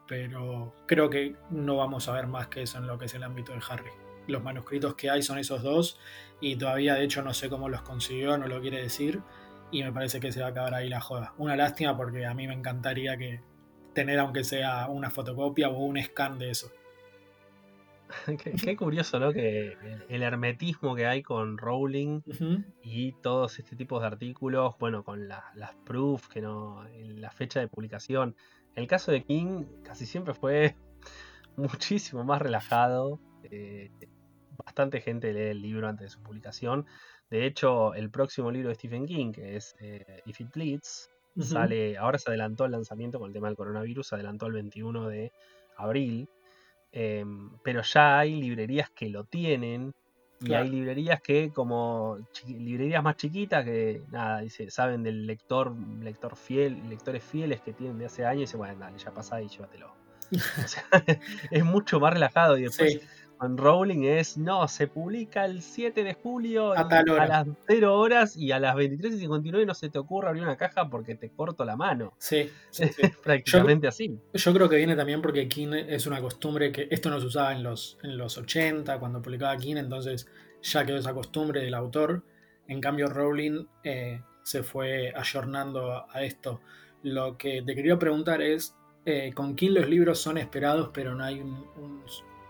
pero 0.06 0.74
creo 0.86 1.10
que 1.10 1.36
no 1.50 1.76
vamos 1.76 2.08
a 2.08 2.12
ver 2.12 2.26
más 2.26 2.48
que 2.48 2.62
eso 2.62 2.78
en 2.78 2.86
lo 2.86 2.98
que 2.98 3.06
es 3.06 3.14
el 3.14 3.22
ámbito 3.22 3.52
de 3.52 3.60
Harry. 3.68 3.90
Los 4.26 4.42
manuscritos 4.42 4.94
que 4.94 5.10
hay 5.10 5.22
son 5.22 5.38
esos 5.38 5.62
dos 5.62 5.98
y 6.40 6.56
todavía 6.56 6.94
de 6.94 7.04
hecho 7.04 7.22
no 7.22 7.34
sé 7.34 7.48
cómo 7.48 7.68
los 7.68 7.82
consiguió, 7.82 8.38
no 8.38 8.46
lo 8.46 8.60
quiere 8.60 8.82
decir 8.82 9.20
y 9.70 9.82
me 9.82 9.92
parece 9.92 10.20
que 10.20 10.32
se 10.32 10.40
va 10.40 10.46
a 10.46 10.50
acabar 10.50 10.74
ahí 10.74 10.88
la 10.88 11.00
joda. 11.00 11.34
Una 11.38 11.56
lástima 11.56 11.96
porque 11.96 12.26
a 12.26 12.34
mí 12.34 12.46
me 12.46 12.54
encantaría 12.54 13.16
que 13.16 13.40
tener 13.92 14.18
aunque 14.18 14.44
sea 14.44 14.88
una 14.88 15.10
fotocopia 15.10 15.68
o 15.68 15.78
un 15.78 16.02
scan 16.02 16.38
de 16.38 16.50
eso. 16.50 16.70
qué, 18.64 18.76
curioso, 18.76 19.18
¿no? 19.18 19.32
Que 19.32 19.76
el, 20.08 20.22
hermetismo 20.22 20.94
que 20.94 21.06
hay 21.06 21.22
con 21.22 21.58
Rowling 21.58 22.20
y 22.82 23.12
todos 23.12 23.58
este 23.58 23.76
tipo 23.76 23.98
de 23.98 24.06
artículos, 24.06 24.74
bueno, 24.78 25.02
con 25.02 25.28
las 25.28 25.74
proofs, 25.84 26.28
que 26.28 26.40
no, 26.40 26.84
la 27.16 27.30
fecha 27.30 27.60
de 27.60 27.68
publicación. 27.68 28.36
El 28.74 28.86
caso 28.86 29.12
de 29.12 29.22
King 29.22 29.64
casi 29.82 30.06
siempre 30.06 30.34
fue 30.34 30.76
muchísimo 31.56 32.24
más 32.24 32.40
relajado. 32.42 33.20
Eh, 33.44 33.90
bastante 34.64 35.00
gente 35.00 35.32
lee 35.32 35.50
el 35.50 35.62
libro 35.62 35.88
antes 35.88 36.06
de 36.06 36.10
su 36.10 36.22
publicación. 36.22 36.86
De 37.30 37.46
hecho, 37.46 37.94
el 37.94 38.10
próximo 38.10 38.50
libro 38.50 38.68
de 38.68 38.74
Stephen 38.74 39.06
King, 39.06 39.32
que 39.32 39.56
es 39.56 39.74
eh, 39.80 40.22
If 40.26 40.40
It 40.40 40.52
Bleeds, 40.52 41.10
sale, 41.40 41.98
ahora 41.98 42.18
se 42.18 42.30
adelantó 42.30 42.64
el 42.64 42.72
lanzamiento 42.72 43.18
con 43.18 43.28
el 43.28 43.32
tema 43.32 43.48
del 43.48 43.56
coronavirus, 43.56 44.08
se 44.08 44.14
adelantó 44.14 44.46
el 44.46 44.52
21 44.52 45.08
de 45.08 45.32
abril. 45.76 46.28
Em, 46.92 47.50
pero 47.64 47.82
ya 47.82 48.20
hay 48.20 48.40
librerías 48.40 48.88
que 48.90 49.08
lo 49.08 49.24
tienen. 49.24 49.94
Y 50.40 50.52
hay 50.52 50.68
librerías 50.68 51.22
que, 51.22 51.50
como 51.52 52.18
librerías 52.46 53.02
más 53.02 53.16
chiquitas, 53.16 53.64
que 53.64 54.02
nada, 54.10 54.40
dice, 54.40 54.70
saben 54.70 55.02
del 55.02 55.26
lector, 55.26 55.74
lector 56.00 56.36
fiel, 56.36 56.88
lectores 56.88 57.24
fieles 57.24 57.60
que 57.60 57.72
tienen 57.72 57.98
de 57.98 58.06
hace 58.06 58.26
años, 58.26 58.38
y 58.38 58.44
dicen, 58.44 58.58
bueno, 58.58 58.78
dale, 58.78 58.98
ya 58.98 59.10
pasa 59.10 59.40
y 59.40 59.48
llévatelo. 59.48 59.94
o 60.32 60.68
sea, 60.68 60.84
es 61.50 61.64
mucho 61.64 62.00
más 62.00 62.12
relajado. 62.12 62.58
Y 62.58 62.62
después 62.64 63.00
con 63.38 63.58
Rowling 63.58 64.04
es, 64.04 64.36
no, 64.36 64.66
se 64.68 64.86
publica 64.86 65.44
el 65.44 65.62
7 65.62 66.04
de 66.04 66.14
julio 66.14 66.72
a, 66.72 66.84
las 67.26 67.46
0 67.66 67.98
horas 67.98 68.36
y 68.36 68.52
a 68.52 68.58
las 68.58 68.76
23 68.76 69.14
y 69.14 69.18
59 69.18 69.66
no 69.66 69.74
se 69.74 69.90
te 69.90 69.98
ocurra 69.98 70.28
abrir 70.28 70.44
una 70.44 70.56
caja 70.56 70.88
porque 70.88 71.14
te 71.14 71.30
corto 71.30 71.64
la 71.64 71.76
mano. 71.76 72.14
Sí, 72.18 72.50
prácticamente 73.24 73.88
así. 73.88 74.18
Yo 74.32 74.52
creo 74.52 74.68
que 74.68 74.76
viene 74.76 74.96
también 74.96 75.20
porque 75.20 75.48
King 75.48 75.72
es 75.72 76.06
una 76.06 76.20
costumbre 76.20 76.72
que 76.72 76.88
esto 76.90 77.10
no 77.10 77.20
se 77.20 77.26
usaba 77.26 77.52
en 77.52 77.62
los, 77.62 77.98
en 78.02 78.16
los 78.16 78.38
80 78.38 78.98
cuando 78.98 79.20
publicaba 79.20 79.56
King, 79.56 79.76
entonces 79.76 80.26
ya 80.62 80.84
quedó 80.84 80.98
esa 80.98 81.12
costumbre 81.12 81.60
del 81.60 81.74
autor. 81.74 82.22
En 82.66 82.80
cambio, 82.80 83.08
Rowling 83.08 83.66
eh, 83.82 84.22
se 84.42 84.62
fue 84.62 85.12
ayornando 85.14 86.06
a 86.10 86.22
esto. 86.22 86.60
Lo 87.02 87.36
que 87.36 87.62
te 87.62 87.74
quería 87.74 87.98
preguntar 87.98 88.40
es, 88.40 88.74
eh, 89.04 89.32
¿con 89.34 89.54
quién 89.54 89.74
los 89.74 89.88
libros 89.88 90.18
son 90.18 90.38
esperados, 90.38 90.90
pero 90.94 91.14
no 91.14 91.24
hay 91.24 91.42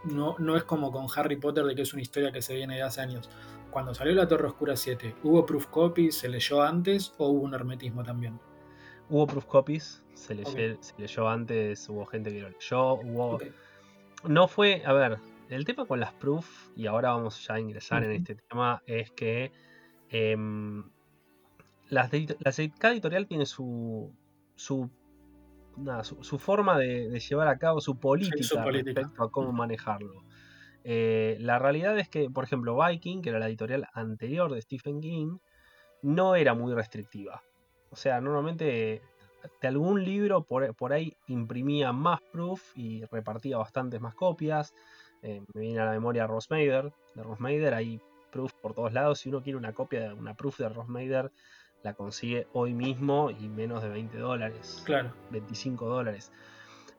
no, 0.04 0.36
no 0.38 0.56
es 0.56 0.64
como 0.64 0.90
con 0.92 1.06
Harry 1.16 1.36
Potter 1.36 1.64
de 1.64 1.74
que 1.74 1.82
es 1.82 1.92
una 1.92 2.02
historia 2.02 2.32
que 2.32 2.42
se 2.42 2.54
viene 2.54 2.76
de 2.76 2.82
hace 2.82 3.00
años? 3.00 3.28
Cuando 3.70 3.94
salió 3.94 4.14
La 4.14 4.28
Torre 4.28 4.46
Oscura 4.46 4.76
7, 4.76 5.16
¿hubo 5.24 5.44
proof 5.44 5.66
copy? 5.66 6.12
¿Se 6.12 6.28
leyó 6.28 6.62
antes 6.62 7.12
o 7.18 7.28
hubo 7.28 7.40
un 7.40 7.54
hermetismo 7.54 8.02
también? 8.04 8.38
Hubo 9.10 9.26
proof 9.26 9.44
copies, 9.44 10.02
se, 10.14 10.34
leyó, 10.34 11.28
antes, 11.28 11.88
hubo 11.88 12.06
gente 12.06 12.30
que 12.30 12.40
lo 12.40 12.48
leyó, 12.48 12.94
hubo... 12.94 13.38
No 14.24 14.48
fue, 14.48 14.82
a 14.86 14.94
ver, 14.94 15.18
el 15.50 15.66
tema 15.66 15.84
con 15.84 16.00
las 16.00 16.12
proof, 16.14 16.68
y 16.74 16.86
ahora 16.86 17.10
vamos 17.10 17.46
ya 17.46 17.54
a 17.54 17.60
ingresar 17.60 18.02
en 18.04 18.12
este 18.12 18.36
tema, 18.36 18.82
es 18.86 19.10
que 19.10 19.52
em, 20.08 20.84
las 21.90 22.10
cada 22.78 22.94
editorial 22.94 23.26
tiene 23.26 23.44
su, 23.44 24.10
su, 24.54 24.90
su, 26.02 26.38
forma 26.38 26.78
de, 26.78 27.18
llevar 27.20 27.48
a 27.48 27.58
cabo 27.58 27.80
su 27.80 27.98
política, 27.98 28.64
respecto 28.64 29.22
a 29.22 29.30
cómo 29.30 29.52
manejarlo. 29.52 30.24
Eh, 30.84 31.36
la 31.40 31.58
realidad 31.58 31.98
es 31.98 32.08
que, 32.08 32.28
por 32.28 32.44
ejemplo, 32.44 32.78
Viking, 32.78 33.22
que 33.22 33.30
era 33.30 33.38
la 33.38 33.48
editorial 33.48 33.88
anterior 33.94 34.52
de 34.52 34.60
Stephen 34.60 35.00
King, 35.00 35.38
no 36.02 36.36
era 36.36 36.54
muy 36.54 36.74
restrictiva. 36.74 37.42
O 37.90 37.96
sea, 37.96 38.20
normalmente 38.20 39.00
de 39.60 39.68
algún 39.68 40.04
libro 40.04 40.42
por, 40.44 40.92
ahí 40.92 41.16
imprimía 41.28 41.92
más 41.92 42.20
proof 42.32 42.76
y 42.76 43.04
repartía 43.06 43.58
bastantes 43.58 44.00
más 44.00 44.14
copias. 44.14 44.74
Eh, 45.22 45.42
me 45.54 45.60
viene 45.60 45.80
a 45.80 45.86
la 45.86 45.92
memoria 45.92 46.26
Rosmader. 46.26 46.92
De 47.14 47.22
Rosmader 47.22 47.74
hay 47.74 48.00
proof 48.30 48.52
por 48.54 48.74
todos 48.74 48.92
lados. 48.92 49.20
Si 49.20 49.28
uno 49.28 49.42
quiere 49.42 49.56
una 49.56 49.72
copia 49.72 50.00
de 50.00 50.12
una 50.12 50.34
proof 50.34 50.58
de 50.58 50.68
Rosmader, 50.68 51.30
la 51.84 51.94
consigue 51.94 52.48
hoy 52.54 52.72
mismo 52.72 53.30
y 53.30 53.48
menos 53.48 53.82
de 53.82 53.90
20 53.90 54.18
dólares. 54.18 54.82
Claro. 54.84 55.12
25 55.30 55.86
dólares. 55.86 56.32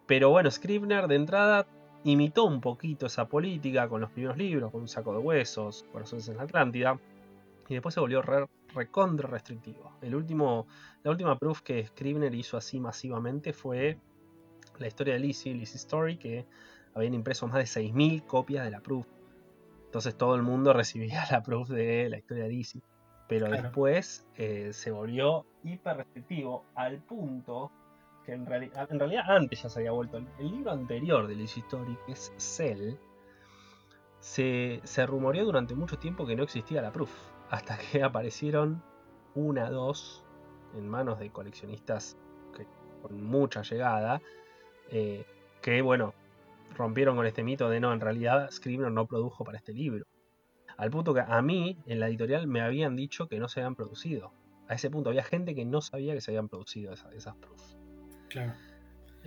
Pero 0.06 0.30
bueno, 0.30 0.50
Scribner 0.52 1.08
de 1.08 1.16
entrada 1.16 1.68
imitó 2.04 2.46
un 2.46 2.62
poquito 2.62 3.08
esa 3.08 3.28
política 3.28 3.90
con 3.90 4.00
los 4.00 4.12
primeros 4.12 4.38
libros, 4.38 4.72
con 4.72 4.82
un 4.82 4.88
saco 4.88 5.12
de 5.12 5.18
huesos, 5.18 5.86
Corazones 5.92 6.30
en 6.30 6.38
la 6.38 6.44
Atlántida, 6.44 7.00
y 7.68 7.74
después 7.74 7.96
se 7.96 8.00
volvió 8.00 8.22
re, 8.22 8.46
recontra 8.76 9.28
restrictivo. 9.28 9.92
El 10.04 10.14
último, 10.14 10.68
la 11.04 11.10
última 11.10 11.36
proof 11.40 11.62
que 11.62 11.88
Scribner 11.88 12.34
hizo 12.36 12.56
así 12.56 12.80
masivamente 12.80 13.54
fue 13.54 13.98
la 14.78 14.86
historia 14.86 15.16
de 15.16 15.20
Lizzie, 15.20 15.56
Lizzie 15.56 15.78
Story, 15.78 16.18
que 16.18 16.46
habían 16.94 17.16
impreso 17.16 17.48
más 17.48 17.58
de 17.58 17.82
6.000 17.82 18.24
copias 18.28 18.64
de 18.66 18.70
la 18.70 18.82
proof. 18.82 19.08
Entonces 19.86 20.16
todo 20.16 20.36
el 20.36 20.44
mundo 20.44 20.74
recibía 20.74 21.24
la 21.32 21.42
proof 21.42 21.70
de 21.70 22.08
la 22.08 22.20
historia 22.20 22.44
de 22.44 22.50
Lizzie. 22.50 22.84
Pero 23.28 23.50
después 23.50 24.28
eh, 24.36 24.72
se 24.72 24.92
volvió 24.92 25.46
hiper 25.64 25.98
restrictivo 25.98 26.66
al 26.76 27.02
punto 27.02 27.72
que 28.26 28.34
en, 28.34 28.46
realidad 28.46 29.26
antes 29.28 29.64
ya 29.64 29.70
se 29.70 29.80
había 29.80 29.92
vuelto. 29.92 30.18
El, 30.18 30.52
libro 30.52 30.72
anterior 30.72 31.28
de 31.28 31.36
Liz 31.36 31.58
Story, 31.58 31.98
que 32.06 32.14
es 32.14 32.34
Cell, 32.38 32.96
se, 34.20 34.82
se 34.84 35.06
rumoreó 35.06 35.46
durante 35.46 35.76
mucho 35.76 35.98
tiempo 35.98 36.26
que 36.26 36.36
no 36.36 36.44
existía 36.44 36.82
la 36.82 36.92
proof. 36.92 37.12
Hasta 37.50 37.78
que 37.92 38.04
aparecieron 38.04 38.84
una, 39.36 39.70
dos, 39.70 40.24
en 40.76 40.88
manos 40.88 41.20
de 41.20 41.30
coleccionistas 41.32 42.18
con 43.02 43.24
mucha 43.24 43.62
llegada, 43.62 44.22
eh, 44.90 45.26
que 45.62 45.82
bueno, 45.82 46.14
rompieron 46.76 47.16
con 47.16 47.26
este 47.28 47.44
mito 47.44 47.70
de 47.70 47.80
no, 47.80 47.94
en 47.94 48.00
realidad 48.00 48.50
Scribner 48.52 48.92
no 48.92 49.06
produjo 49.06 49.44
para 49.44 49.58
este 49.58 49.74
libro. 49.74 50.06
Al 50.78 50.92
punto 50.92 51.14
que 51.14 51.22
a 51.22 51.42
mí, 51.42 51.78
en 51.86 52.00
la 52.00 52.08
editorial, 52.08 52.48
me 52.48 52.62
habían 52.62 52.96
dicho 52.96 53.28
que 53.28 53.40
no 53.40 53.48
se 53.48 53.62
habían 53.62 53.76
producido. 53.76 54.32
A 54.68 54.76
ese 54.76 54.90
punto 54.90 55.10
había 55.10 55.24
gente 55.24 55.56
que 55.56 55.66
no 55.66 55.82
sabía 55.82 56.14
que 56.14 56.22
se 56.22 56.32
habían 56.32 56.50
producido 56.50 56.94
esas, 56.94 57.14
esas 57.14 57.36
proofs. 57.36 57.78
Claro. 58.30 58.54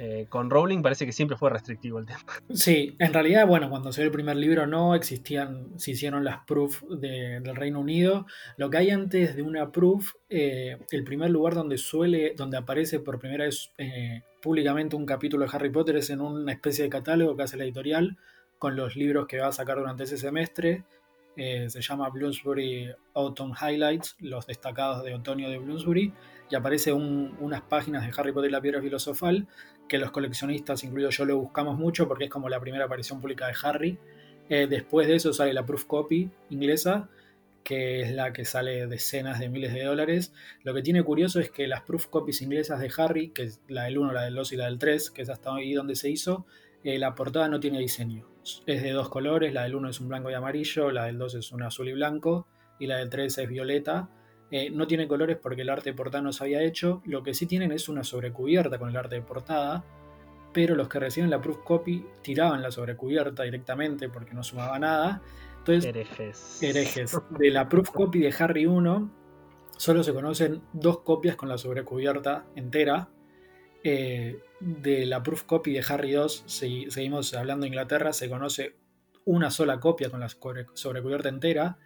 Eh, 0.01 0.27
con 0.29 0.49
Rowling 0.49 0.81
parece 0.81 1.07
que 1.07 1.13
siempre 1.13 1.37
fue 1.37 1.51
restrictivo 1.51 1.99
el 1.99 2.07
tema. 2.07 2.21
Sí, 2.55 2.95
en 3.01 3.13
realidad, 3.13 3.47
bueno, 3.49 3.69
cuando 3.69 3.93
salió 3.93 4.07
el 4.07 4.13
primer 4.13 4.37
libro 4.37 4.67
no 4.67 4.95
existían, 4.95 5.77
se 5.77 5.91
hicieron 5.91 6.25
las 6.25 6.45
proof 6.47 6.83
del 6.89 7.57
Reino 7.57 7.81
Unido. 7.81 8.27
Lo 8.57 8.71
que 8.71 8.77
hay 8.79 8.91
antes 8.91 9.35
de 9.35 9.43
una 9.43 9.73
proof, 9.73 10.13
eh, 10.29 10.79
el 10.93 11.03
primer 11.03 11.31
lugar 11.31 11.55
donde 11.55 11.79
suele, 11.79 12.35
donde 12.37 12.57
aparece 12.57 13.01
por 13.01 13.19
primera 13.19 13.45
vez 13.45 13.73
eh, 13.77 14.23
públicamente 14.41 14.95
un 14.95 15.05
capítulo 15.05 15.45
de 15.45 15.51
Harry 15.53 15.71
Potter 15.71 15.97
es 15.97 16.11
en 16.11 16.21
una 16.21 16.53
especie 16.53 16.85
de 16.85 16.91
catálogo 16.91 17.37
que 17.37 17.43
hace 17.43 17.57
la 17.57 17.65
editorial 17.65 18.19
con 18.59 18.77
los 18.77 18.95
libros 18.95 19.27
que 19.27 19.39
va 19.39 19.49
a 19.49 19.53
sacar 19.53 19.79
durante 19.79 20.05
ese 20.05 20.17
semestre. 20.17 20.85
Se 21.39 21.81
llama 21.81 22.09
Bloomsbury 22.11 22.93
Autumn 23.15 23.55
Highlights, 23.55 24.17
los 24.19 24.47
destacados 24.47 25.05
de 25.05 25.15
otoño 25.15 25.49
de 25.49 25.59
Bloomsbury 25.59 26.13
y 26.51 26.55
aparece 26.55 26.93
unas 26.93 27.63
páginas 27.63 28.05
de 28.05 28.13
Harry 28.17 28.33
Potter 28.33 28.51
y 28.51 28.53
la 28.53 28.61
piedra 28.61 28.81
filosofal 28.81 29.47
que 29.89 29.99
los 29.99 30.11
coleccionistas, 30.11 30.85
incluido 30.85 31.11
yo, 31.11 31.25
lo 31.25 31.39
buscamos 31.39 31.79
mucho 31.79 32.09
porque 32.09 32.25
es 32.25 32.31
como 32.31 32.49
la 32.49 32.61
primera 32.61 32.85
aparición 32.85 33.21
pública 33.21 33.47
de 33.47 33.55
Harry. 33.63 33.99
Eh, 34.49 34.67
después 34.69 35.09
de 35.09 35.17
eso 35.17 35.33
sale 35.33 35.53
la 35.53 35.65
proof 35.65 35.85
copy 35.85 36.31
inglesa, 36.51 37.09
que 37.65 38.03
es 38.03 38.13
la 38.13 38.33
que 38.33 38.45
sale 38.45 38.87
decenas 38.87 39.39
de 39.41 39.49
miles 39.49 39.75
de 39.75 39.85
dólares. 39.85 40.33
Lo 40.63 40.75
que 40.75 40.83
tiene 40.83 41.03
curioso 41.03 41.41
es 41.41 41.51
que 41.51 41.67
las 41.67 41.83
proof 41.83 42.07
copies 42.07 42.43
inglesas 42.43 42.81
de 42.81 42.91
Harry, 42.97 43.31
que 43.31 43.45
es 43.45 43.61
la 43.69 43.85
del 43.85 43.99
1, 43.99 44.13
la 44.13 44.23
del 44.23 44.35
2 44.35 44.53
y 44.53 44.57
la 44.57 44.67
del 44.67 44.79
3, 44.79 45.11
que 45.11 45.23
es 45.23 45.29
hasta 45.29 45.55
ahí 45.55 45.75
donde 45.75 45.97
se 45.97 46.11
hizo, 46.11 46.47
eh, 46.85 46.99
la 46.99 47.15
portada 47.15 47.49
no 47.49 47.61
tiene 47.61 47.79
diseño. 47.79 48.27
Es 48.67 48.83
de 48.83 48.91
dos 48.93 49.09
colores, 49.09 49.53
la 49.53 49.65
del 49.65 49.75
1 49.75 49.89
es 49.91 50.01
un 50.01 50.09
blanco 50.09 50.31
y 50.31 50.35
amarillo, 50.35 50.91
la 50.91 51.07
del 51.07 51.19
2 51.19 51.35
es 51.37 51.53
un 51.53 51.63
azul 51.63 51.89
y 51.89 51.93
blanco, 51.93 52.47
y 52.79 52.87
la 52.87 52.97
del 52.97 53.11
3 53.11 53.39
es 53.39 53.49
violeta. 53.49 54.09
Eh, 54.51 54.71
no 54.71 54.87
tiene 54.87 55.07
colores 55.07 55.37
porque 55.37 55.63
el 55.63 55.69
arte 55.69 55.91
de 55.91 55.97
portada 55.97 56.23
no 56.23 56.33
se 56.33 56.45
había 56.45 56.63
hecho. 56.63 57.03
Lo 57.05 57.23
que 57.23 57.35
sí 57.35 57.47
tienen 57.47 57.73
es 57.73 57.89
una 57.89 58.05
sobrecubierta 58.05 58.79
con 58.79 58.89
el 58.89 58.97
arte 58.97 59.17
de 59.17 59.23
portada. 59.23 59.85
Pero 60.55 60.75
los 60.75 60.89
que 60.89 60.99
reciben 60.99 61.29
la 61.29 61.41
proof 61.41 61.59
copy 61.59 62.05
tiraban 62.23 62.63
la 62.63 62.71
sobrecubierta 62.71 63.43
directamente 63.43 64.09
porque 64.09 64.33
no 64.33 64.43
sumaba 64.43 64.79
nada. 64.79 65.21
Entonces, 65.59 65.85
herejes. 65.85 66.63
herejes. 66.63 67.17
De 67.39 67.51
la 67.51 67.69
proof 67.69 67.91
copy 67.91 68.21
de 68.21 68.35
Harry 68.39 68.65
1, 68.65 69.11
solo 69.77 70.03
se 70.03 70.15
conocen 70.15 70.63
dos 70.73 71.01
copias 71.01 71.37
con 71.37 71.51
la 71.51 71.59
sobrecubierta 71.59 72.47
entera. 72.57 73.11
Eh, 73.85 74.41
de 74.61 75.07
la 75.07 75.23
proof 75.23 75.45
copy 75.45 75.73
de 75.73 75.85
Harry 75.89 76.13
2, 76.13 76.45
si 76.47 76.91
seguimos 76.91 77.33
hablando 77.35 77.63
de 77.63 77.69
Inglaterra, 77.69 78.13
se 78.13 78.29
conoce 78.29 78.77
una 79.25 79.51
sola 79.51 79.79
copia 79.79 80.11
con 80.11 80.21
la 80.21 80.29
sobrecubierta 80.29 81.29
entera 81.29 81.79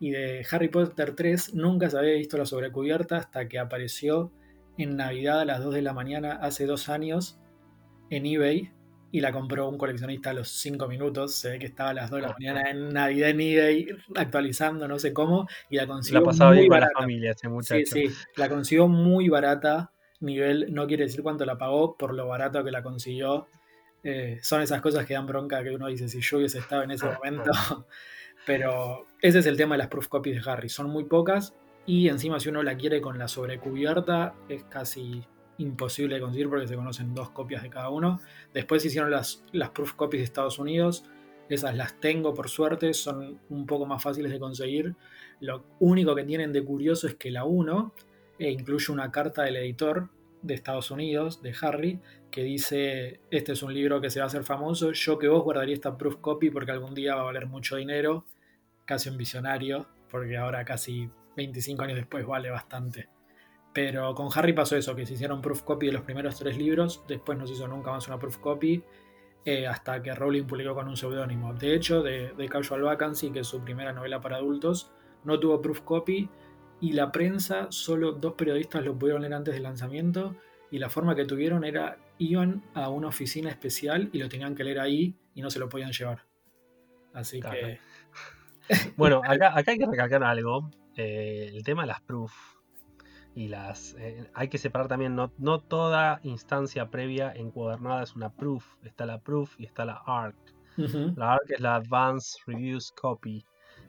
y 0.00 0.10
de 0.10 0.46
Harry 0.50 0.68
Potter 0.68 1.14
3 1.14 1.54
nunca 1.54 1.90
se 1.90 1.98
había 1.98 2.14
visto 2.14 2.38
la 2.38 2.46
sobrecubierta 2.46 3.16
hasta 3.18 3.48
que 3.48 3.58
apareció 3.58 4.32
en 4.78 4.96
Navidad 4.96 5.40
a 5.40 5.44
las 5.44 5.62
2 5.62 5.74
de 5.74 5.82
la 5.82 5.92
mañana 5.92 6.38
hace 6.40 6.66
dos 6.66 6.88
años 6.88 7.38
en 8.10 8.26
eBay 8.26 8.72
y 9.10 9.20
la 9.20 9.32
compró 9.32 9.68
un 9.68 9.78
coleccionista 9.78 10.30
a 10.30 10.34
los 10.34 10.48
5 10.48 10.86
minutos. 10.86 11.34
Se 11.34 11.50
ve 11.50 11.58
que 11.58 11.66
estaba 11.66 11.90
a 11.90 11.94
las 11.94 12.10
2 12.10 12.20
de 12.20 12.26
la 12.26 12.32
mañana 12.32 12.70
en 12.70 12.88
Navidad 12.90 13.30
en 13.30 13.40
eBay 13.40 13.86
actualizando, 14.14 14.86
no 14.86 14.98
sé 14.98 15.12
cómo, 15.12 15.48
y 15.68 15.76
la 15.76 15.86
consiguió. 15.86 16.20
La 16.20 16.26
pasaba 16.26 16.50
muy 16.50 16.60
bien 16.60 16.70
barata. 16.70 16.92
la 16.94 17.00
familia 17.00 17.30
ese 17.32 17.48
muchacho. 17.48 17.82
Sí, 17.86 18.08
sí, 18.08 18.14
la 18.36 18.48
consiguió 18.48 18.86
muy 18.86 19.28
barata. 19.28 19.92
Nivel, 20.20 20.74
no 20.74 20.86
quiere 20.86 21.04
decir 21.04 21.22
cuánto 21.22 21.44
la 21.44 21.58
pagó, 21.58 21.96
por 21.96 22.14
lo 22.14 22.26
barato 22.26 22.64
que 22.64 22.70
la 22.70 22.82
consiguió. 22.82 23.48
Eh, 24.02 24.38
son 24.42 24.62
esas 24.62 24.80
cosas 24.80 25.06
que 25.06 25.14
dan 25.14 25.26
bronca 25.26 25.62
que 25.62 25.70
uno 25.70 25.88
dice, 25.88 26.08
si 26.08 26.20
yo 26.20 26.38
hubiese 26.38 26.58
estado 26.58 26.82
en 26.82 26.92
ese 26.92 27.06
momento, 27.06 27.50
Pero 28.48 29.06
ese 29.20 29.40
es 29.40 29.46
el 29.46 29.58
tema 29.58 29.74
de 29.74 29.80
las 29.80 29.88
proof 29.88 30.08
copies 30.08 30.42
de 30.42 30.50
Harry. 30.50 30.70
Son 30.70 30.88
muy 30.88 31.04
pocas 31.04 31.54
y 31.84 32.08
encima 32.08 32.40
si 32.40 32.48
uno 32.48 32.62
la 32.62 32.78
quiere 32.78 33.02
con 33.02 33.18
la 33.18 33.28
sobrecubierta 33.28 34.34
es 34.48 34.64
casi 34.64 35.22
imposible 35.58 36.14
de 36.14 36.22
conseguir 36.22 36.48
porque 36.48 36.66
se 36.66 36.74
conocen 36.74 37.14
dos 37.14 37.28
copias 37.28 37.62
de 37.62 37.68
cada 37.68 37.90
uno. 37.90 38.20
Después 38.54 38.82
hicieron 38.86 39.10
las, 39.10 39.44
las 39.52 39.68
proof 39.68 39.92
copies 39.92 40.20
de 40.20 40.24
Estados 40.24 40.58
Unidos. 40.58 41.04
Esas 41.50 41.76
las 41.76 42.00
tengo 42.00 42.32
por 42.32 42.48
suerte, 42.48 42.94
son 42.94 43.38
un 43.50 43.66
poco 43.66 43.84
más 43.84 44.02
fáciles 44.02 44.32
de 44.32 44.38
conseguir. 44.38 44.94
Lo 45.40 45.64
único 45.78 46.14
que 46.14 46.24
tienen 46.24 46.50
de 46.50 46.64
curioso 46.64 47.06
es 47.06 47.16
que 47.16 47.30
la 47.30 47.44
1 47.44 47.92
eh, 48.38 48.50
incluye 48.50 48.92
una 48.92 49.10
carta 49.10 49.42
del 49.42 49.56
editor 49.56 50.10
de 50.42 50.54
Estados 50.54 50.90
Unidos, 50.90 51.42
de 51.42 51.54
Harry, 51.60 52.00
que 52.30 52.42
dice, 52.42 53.20
este 53.30 53.52
es 53.52 53.62
un 53.62 53.74
libro 53.74 54.00
que 54.00 54.10
se 54.10 54.20
va 54.20 54.24
a 54.24 54.26
hacer 54.28 54.44
famoso, 54.44 54.92
yo 54.92 55.18
que 55.18 55.28
vos 55.28 55.42
guardaría 55.42 55.74
esta 55.74 55.96
proof 55.96 56.16
copy 56.16 56.50
porque 56.50 56.70
algún 56.70 56.94
día 56.94 57.14
va 57.14 57.22
a 57.22 57.24
valer 57.24 57.46
mucho 57.46 57.76
dinero 57.76 58.24
casi 58.84 59.10
un 59.10 59.18
visionario, 59.18 59.86
porque 60.10 60.36
ahora 60.38 60.64
casi 60.64 61.10
25 61.36 61.82
años 61.82 61.96
después 61.96 62.26
vale 62.26 62.50
bastante. 62.50 63.10
Pero 63.74 64.14
con 64.14 64.28
Harry 64.34 64.54
pasó 64.54 64.76
eso, 64.76 64.96
que 64.96 65.04
se 65.04 65.12
hicieron 65.12 65.42
proof 65.42 65.62
copy 65.62 65.86
de 65.86 65.92
los 65.92 66.02
primeros 66.02 66.38
tres 66.38 66.56
libros, 66.56 67.04
después 67.06 67.38
no 67.38 67.46
se 67.46 67.52
hizo 67.52 67.68
nunca 67.68 67.90
más 67.90 68.08
una 68.08 68.18
proof 68.18 68.38
copy, 68.38 68.82
eh, 69.44 69.66
hasta 69.66 70.02
que 70.02 70.14
Rowling 70.14 70.44
publicó 70.44 70.74
con 70.74 70.88
un 70.88 70.96
seudónimo. 70.96 71.52
De 71.52 71.74
hecho, 71.74 72.02
de, 72.02 72.48
Casual 72.50 72.82
Vacancy, 72.82 73.30
que 73.30 73.40
es 73.40 73.46
su 73.46 73.62
primera 73.62 73.92
novela 73.92 74.20
para 74.20 74.36
adultos, 74.36 74.90
no 75.24 75.38
tuvo 75.38 75.60
proof 75.60 75.82
copy 75.82 76.28
y 76.80 76.92
la 76.92 77.10
prensa, 77.10 77.66
solo 77.70 78.12
dos 78.12 78.34
periodistas 78.34 78.84
lo 78.84 78.96
pudieron 78.96 79.22
leer 79.22 79.34
antes 79.34 79.54
del 79.54 79.64
lanzamiento 79.64 80.36
y 80.70 80.78
la 80.78 80.88
forma 80.88 81.14
que 81.14 81.24
tuvieron 81.24 81.64
era, 81.64 81.98
iban 82.18 82.62
a 82.74 82.88
una 82.88 83.08
oficina 83.08 83.50
especial 83.50 84.10
y 84.12 84.18
lo 84.18 84.28
tenían 84.28 84.54
que 84.54 84.64
leer 84.64 84.80
ahí 84.80 85.14
y 85.34 85.42
no 85.42 85.50
se 85.50 85.58
lo 85.58 85.68
podían 85.68 85.92
llevar. 85.92 86.24
Así 87.12 87.40
que 87.40 87.80
bueno, 88.96 89.22
acá, 89.24 89.54
hay 89.56 89.78
que 89.78 89.86
recalcar 89.86 90.22
algo. 90.22 90.70
Eh, 90.96 91.50
el 91.54 91.62
tema 91.62 91.82
de 91.82 91.88
las 91.88 92.00
proof. 92.02 92.32
y 93.34 93.48
las 93.48 93.94
eh, 93.98 94.28
hay 94.34 94.48
que 94.48 94.58
separar 94.58 94.88
también, 94.88 95.14
no, 95.14 95.32
no, 95.38 95.60
toda 95.60 96.20
instancia 96.24 96.90
previa 96.90 97.32
encuadernada 97.32 98.02
es 98.02 98.16
una 98.16 98.30
proof, 98.30 98.66
está 98.84 99.06
la 99.06 99.20
proof 99.20 99.58
y 99.58 99.64
está 99.64 99.84
la 99.84 100.02
ARC. 100.06 100.36
La 101.16 101.32
ARC 101.32 101.50
es 101.50 101.60
la 101.60 101.74
Advanced 101.74 102.38
Reviews 102.46 102.92
Copy, 102.92 103.44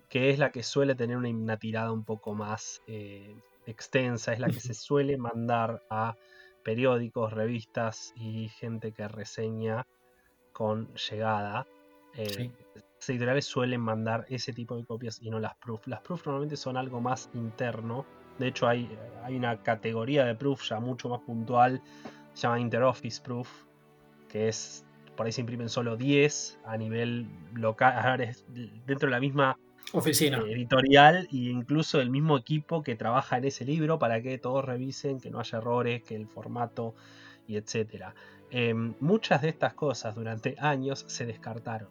que 0.10 0.32
es 0.32 0.40
la 0.40 0.52
que 0.52 0.64
suele 0.64 0.96
tener 0.96 1.18
una, 1.18 1.58
tirada 1.58 1.92
un 1.92 2.04
poco 2.04 2.34
más 2.34 2.82
eh, 2.88 3.36
extensa, 3.66 4.34
es 4.34 4.40
la 4.40 4.50
que 4.50 4.60
se 4.60 4.74
suele 4.74 5.18
mandar 5.18 5.84
a 5.90 6.16
periódicos, 6.64 7.32
revistas 7.32 8.14
y 8.16 8.50
gente 8.50 8.92
que 8.92 9.08
reseña 9.08 9.86
con 10.52 10.94
llegada. 10.96 11.68
Eh, 12.16 12.52
Las 12.74 13.10
editoriales 13.10 13.46
suelen 13.46 13.82
mandar 13.82 14.26
ese 14.30 14.52
tipo 14.52 14.76
de 14.76 14.84
copias 14.84 15.22
y 15.22 15.30
no 15.30 15.40
las 15.40 15.56
proof. 15.56 15.88
Las 15.88 16.02
proof 16.02 16.26
normalmente 16.26 16.58
son 16.58 16.76
algo 16.76 17.00
más 17.00 17.30
interno. 17.34 18.06
De 18.40 18.48
hecho, 18.48 18.68
hay, 18.68 18.90
hay 19.24 19.36
una 19.36 19.62
categoría 19.62 20.26
de 20.26 20.34
proof 20.34 20.64
ya 20.68 20.80
mucho 20.80 21.08
más 21.10 21.22
puntual, 21.22 21.82
se 22.34 22.44
llama 22.44 22.60
Interoffice 22.60 23.22
Proof, 23.22 23.50
que 24.28 24.48
es 24.48 24.86
por 25.16 25.26
ahí 25.26 25.34
se 25.34 25.42
imprimen 25.42 25.68
solo 25.68 25.98
10 25.98 26.60
a 26.64 26.78
nivel 26.78 27.28
local, 27.54 28.34
dentro 28.86 29.08
de 29.08 29.12
la 29.12 29.20
misma 29.20 29.60
oficina 29.94 30.40
eh, 30.40 30.54
editorial 30.54 31.28
e 31.32 31.38
incluso 31.38 32.00
el 32.02 32.10
mismo 32.10 32.38
equipo 32.38 32.84
que 32.84 32.96
trabaja 32.96 33.38
en 33.38 33.46
ese 33.46 33.66
libro 33.66 34.00
para 34.00 34.22
que 34.22 34.38
todos 34.38 34.64
revisen, 34.66 35.20
que 35.20 35.30
no 35.30 35.40
haya 35.40 35.58
errores, 35.58 36.04
que 36.04 36.16
el 36.16 36.28
formato 36.28 36.96
y 37.48 37.58
etcétera. 37.58 38.14
Em, 38.52 38.94
muchas 39.00 39.42
de 39.42 39.50
estas 39.50 39.74
cosas 39.74 40.16
durante 40.16 40.56
años 40.60 41.06
se 41.08 41.26
descartaron. 41.26 41.90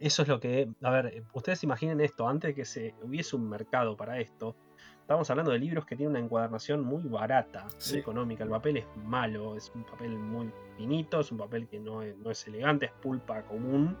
Eso 0.00 0.22
es 0.22 0.28
lo 0.28 0.40
que, 0.40 0.68
a 0.82 0.90
ver, 0.90 1.22
ustedes 1.32 1.62
imaginen 1.62 2.00
esto, 2.00 2.26
antes 2.26 2.48
de 2.48 2.54
que 2.54 2.64
se 2.64 2.94
hubiese 3.02 3.36
un 3.36 3.48
mercado 3.48 3.96
para 3.96 4.18
esto, 4.18 4.56
estamos 5.00 5.30
hablando 5.30 5.52
de 5.52 5.58
libros 5.58 5.84
que 5.86 5.94
tienen 5.94 6.16
una 6.16 6.24
encuadernación 6.24 6.84
muy 6.84 7.04
barata, 7.04 7.66
muy 7.90 7.98
económica. 8.00 8.42
El 8.42 8.50
papel 8.50 8.78
es 8.78 8.86
malo, 8.96 9.56
es 9.56 9.70
un 9.74 9.84
papel 9.84 10.10
muy 10.18 10.50
finito, 10.76 11.20
es 11.20 11.30
un 11.30 11.38
papel 11.38 11.68
que 11.68 11.78
no 11.78 12.02
es, 12.02 12.16
no 12.16 12.30
es 12.30 12.46
elegante, 12.48 12.86
es 12.86 12.92
pulpa 12.92 13.42
común, 13.42 13.96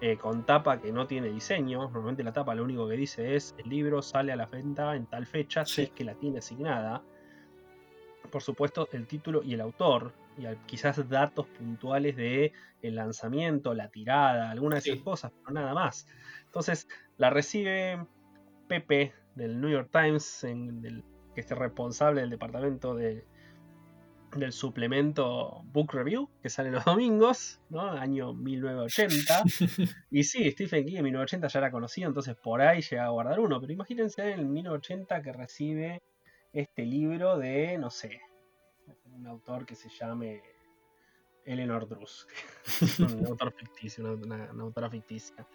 eh, 0.00 0.16
con 0.16 0.46
tapa 0.46 0.80
que 0.80 0.92
no 0.92 1.06
tiene 1.06 1.28
diseño. 1.28 1.80
Normalmente 1.82 2.24
la 2.24 2.32
tapa 2.32 2.54
lo 2.54 2.64
único 2.64 2.88
que 2.88 2.96
dice 2.96 3.36
es 3.36 3.54
el 3.58 3.68
libro 3.68 4.00
sale 4.00 4.32
a 4.32 4.36
la 4.36 4.46
venta 4.46 4.96
en 4.96 5.06
tal 5.06 5.26
fecha, 5.26 5.64
si 5.66 5.82
es 5.82 5.90
que 5.90 6.04
la 6.04 6.14
tiene 6.14 6.38
asignada. 6.38 7.02
Por 8.30 8.42
supuesto, 8.42 8.88
el 8.92 9.06
título 9.06 9.42
y 9.42 9.54
el 9.54 9.60
autor, 9.60 10.12
y 10.38 10.44
quizás 10.66 11.08
datos 11.08 11.46
puntuales 11.48 12.16
de 12.16 12.52
el 12.80 12.94
lanzamiento, 12.94 13.74
la 13.74 13.88
tirada, 13.88 14.50
algunas 14.50 14.84
de 14.84 14.92
esas 14.92 15.02
cosas, 15.02 15.32
pero 15.32 15.52
nada 15.52 15.74
más. 15.74 16.06
Entonces, 16.46 16.88
la 17.18 17.28
recibe 17.30 18.06
Pepe 18.68 19.12
del 19.34 19.60
New 19.60 19.68
York 19.68 19.90
Times, 19.92 20.44
en 20.44 21.02
que 21.34 21.40
es 21.40 21.50
responsable 21.50 22.22
del 22.22 22.30
departamento 22.30 22.94
de, 22.94 23.24
del 24.36 24.52
suplemento 24.52 25.62
Book 25.72 25.92
Review, 25.92 26.28
que 26.42 26.48
sale 26.48 26.70
los 26.70 26.84
domingos, 26.84 27.60
¿no? 27.68 27.90
Año 27.90 28.32
1980. 28.32 29.44
y 30.10 30.24
sí, 30.24 30.50
Stephen 30.50 30.84
King 30.84 30.96
en 30.98 31.04
1980 31.04 31.48
ya 31.48 31.58
era 31.58 31.70
conocido, 31.70 32.08
entonces 32.08 32.36
por 32.36 32.62
ahí 32.62 32.80
llega 32.82 33.06
a 33.06 33.10
guardar 33.10 33.40
uno. 33.40 33.60
Pero 33.60 33.72
imagínense 33.72 34.32
en 34.32 34.52
1980 34.52 35.22
que 35.22 35.32
recibe 35.32 36.02
este 36.52 36.84
libro 36.84 37.38
de, 37.38 37.78
no 37.78 37.90
sé, 37.90 38.20
un 39.14 39.26
autor 39.26 39.66
que 39.66 39.74
se 39.74 39.88
llame 39.88 40.42
Eleanor 41.44 41.88
Druss. 41.88 42.26
un 43.00 43.26
autor 43.26 43.52
ficticio, 43.52 44.04
una 44.04 44.50
autora 44.60 44.90
ficticia 44.90 45.46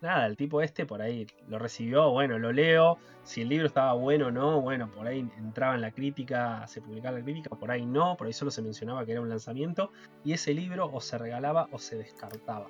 nada, 0.00 0.26
el 0.26 0.36
tipo 0.36 0.62
este 0.62 0.86
por 0.86 1.02
ahí 1.02 1.26
lo 1.48 1.58
recibió, 1.58 2.10
bueno, 2.10 2.38
lo 2.38 2.52
leo, 2.52 2.98
si 3.22 3.42
el 3.42 3.48
libro 3.48 3.66
estaba 3.66 3.92
bueno 3.92 4.28
o 4.28 4.30
no, 4.30 4.60
bueno, 4.60 4.90
por 4.90 5.06
ahí 5.06 5.28
entraba 5.38 5.74
en 5.74 5.80
la 5.80 5.92
crítica, 5.92 6.66
se 6.66 6.80
publicaba 6.80 7.18
la 7.18 7.24
crítica, 7.24 7.50
por 7.50 7.70
ahí 7.70 7.86
no, 7.86 8.16
por 8.16 8.26
ahí 8.26 8.32
solo 8.32 8.50
se 8.50 8.62
mencionaba 8.62 9.04
que 9.04 9.12
era 9.12 9.20
un 9.20 9.28
lanzamiento, 9.28 9.92
y 10.24 10.32
ese 10.32 10.54
libro 10.54 10.90
o 10.92 11.00
se 11.00 11.18
regalaba 11.18 11.68
o 11.72 11.78
se 11.78 11.96
descartaba. 11.96 12.68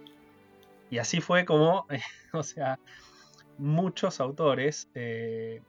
Y 0.91 0.99
así 0.99 1.21
fue 1.21 1.45
como, 1.45 1.87
o 2.33 2.43
sea, 2.43 2.79
muchos 3.59 4.21
autores, 4.21 4.89
eh, 4.95 5.63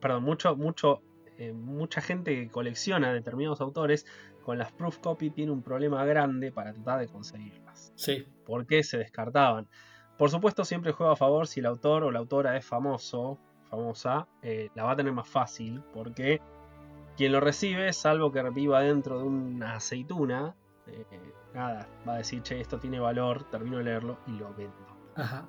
perdón, 0.00 0.24
mucho, 0.24 0.56
mucho, 0.56 1.02
eh, 1.38 1.52
mucha 1.52 2.00
gente 2.00 2.34
que 2.34 2.48
colecciona 2.48 3.12
determinados 3.12 3.60
autores, 3.60 4.06
con 4.48 4.56
las 4.56 4.72
proof 4.72 4.96
copy 4.98 5.28
tiene 5.28 5.52
un 5.52 5.62
problema 5.62 6.06
grande 6.06 6.50
para 6.50 6.72
tratar 6.72 7.00
de 7.00 7.08
conseguirlas. 7.08 7.92
Sí. 7.96 8.26
Porque 8.46 8.82
se 8.82 8.96
descartaban. 8.96 9.68
Por 10.18 10.30
supuesto, 10.30 10.64
siempre 10.64 10.92
juega 10.92 11.12
a 11.12 11.16
favor 11.16 11.46
si 11.46 11.60
el 11.60 11.66
autor 11.66 12.02
o 12.02 12.10
la 12.10 12.18
autora 12.18 12.56
es 12.56 12.66
famoso, 12.66 13.38
famosa, 13.70 14.26
eh, 14.42 14.68
la 14.74 14.82
va 14.82 14.92
a 14.92 14.96
tener 14.96 15.12
más 15.12 15.28
fácil, 15.28 15.80
porque 15.94 16.40
quien 17.16 17.30
lo 17.30 17.40
recibe, 17.40 17.92
salvo 17.92 18.32
que 18.32 18.42
viva 18.50 18.80
dentro 18.80 19.18
de 19.18 19.24
una 19.24 19.76
aceituna, 19.76 20.56
eh, 20.88 21.04
nada, 21.54 21.86
va 22.06 22.14
a 22.14 22.18
decir, 22.18 22.42
che, 22.42 22.60
esto 22.60 22.78
tiene 22.78 22.98
valor, 22.98 23.44
termino 23.44 23.78
de 23.78 23.84
leerlo 23.84 24.18
y 24.26 24.32
lo 24.32 24.52
vendo. 24.54 24.74
Ajá. 25.14 25.46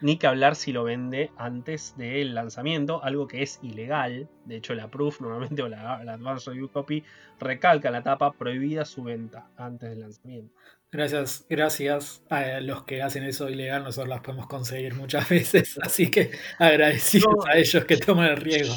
Ni 0.00 0.16
que 0.16 0.26
hablar 0.26 0.56
si 0.56 0.72
lo 0.72 0.84
vende 0.84 1.30
antes 1.36 1.94
del 1.96 2.34
lanzamiento, 2.34 3.02
algo 3.02 3.26
que 3.26 3.42
es 3.42 3.58
ilegal. 3.62 4.28
De 4.44 4.56
hecho, 4.56 4.74
la 4.74 4.88
proof 4.88 5.20
normalmente 5.22 5.62
o 5.62 5.68
la, 5.68 6.02
la 6.04 6.14
Advanced 6.14 6.52
Review 6.52 6.70
Copy 6.70 7.04
recalca 7.38 7.90
la 7.90 8.02
tapa 8.02 8.32
prohibida 8.32 8.86
su 8.86 9.02
venta 9.02 9.48
antes 9.56 9.90
del 9.90 10.00
lanzamiento. 10.00 10.54
Gracias, 10.96 11.44
gracias 11.50 12.24
a 12.30 12.58
los 12.60 12.84
que 12.84 13.02
hacen 13.02 13.22
eso 13.24 13.50
ilegal, 13.50 13.84
nosotros 13.84 14.08
las 14.08 14.22
podemos 14.22 14.46
conseguir 14.46 14.94
muchas 14.94 15.28
veces, 15.28 15.78
así 15.82 16.10
que 16.10 16.30
agradecidos 16.58 17.46
a 17.46 17.58
ellos 17.58 17.84
que 17.84 17.98
toman 17.98 18.30
el 18.30 18.38
riesgo. 18.38 18.76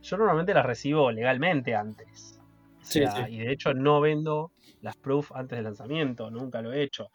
Yo 0.00 0.16
normalmente 0.16 0.54
las 0.54 0.64
recibo 0.64 1.12
legalmente 1.12 1.74
antes. 1.74 2.40
Y 3.28 3.40
de 3.40 3.52
hecho 3.52 3.74
no 3.74 4.00
vendo 4.00 4.52
las 4.80 4.96
proof 4.96 5.30
antes 5.32 5.58
del 5.58 5.64
lanzamiento, 5.64 6.30
nunca 6.30 6.62
lo 6.62 6.72
he 6.72 6.82
hecho. 6.82 7.10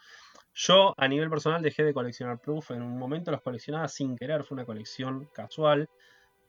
Yo 0.53 0.93
a 0.95 1.07
nivel 1.07 1.31
personal 1.31 1.63
dejé 1.63 1.83
de 1.83 1.95
coleccionar 1.95 2.37
proof, 2.37 2.69
en 2.69 2.83
un 2.83 2.95
momento 2.95 3.31
los 3.31 3.41
coleccionaba 3.41 3.87
sin 3.87 4.15
querer, 4.15 4.43
fue 4.43 4.53
una 4.53 4.65
colección 4.65 5.27
casual, 5.33 5.89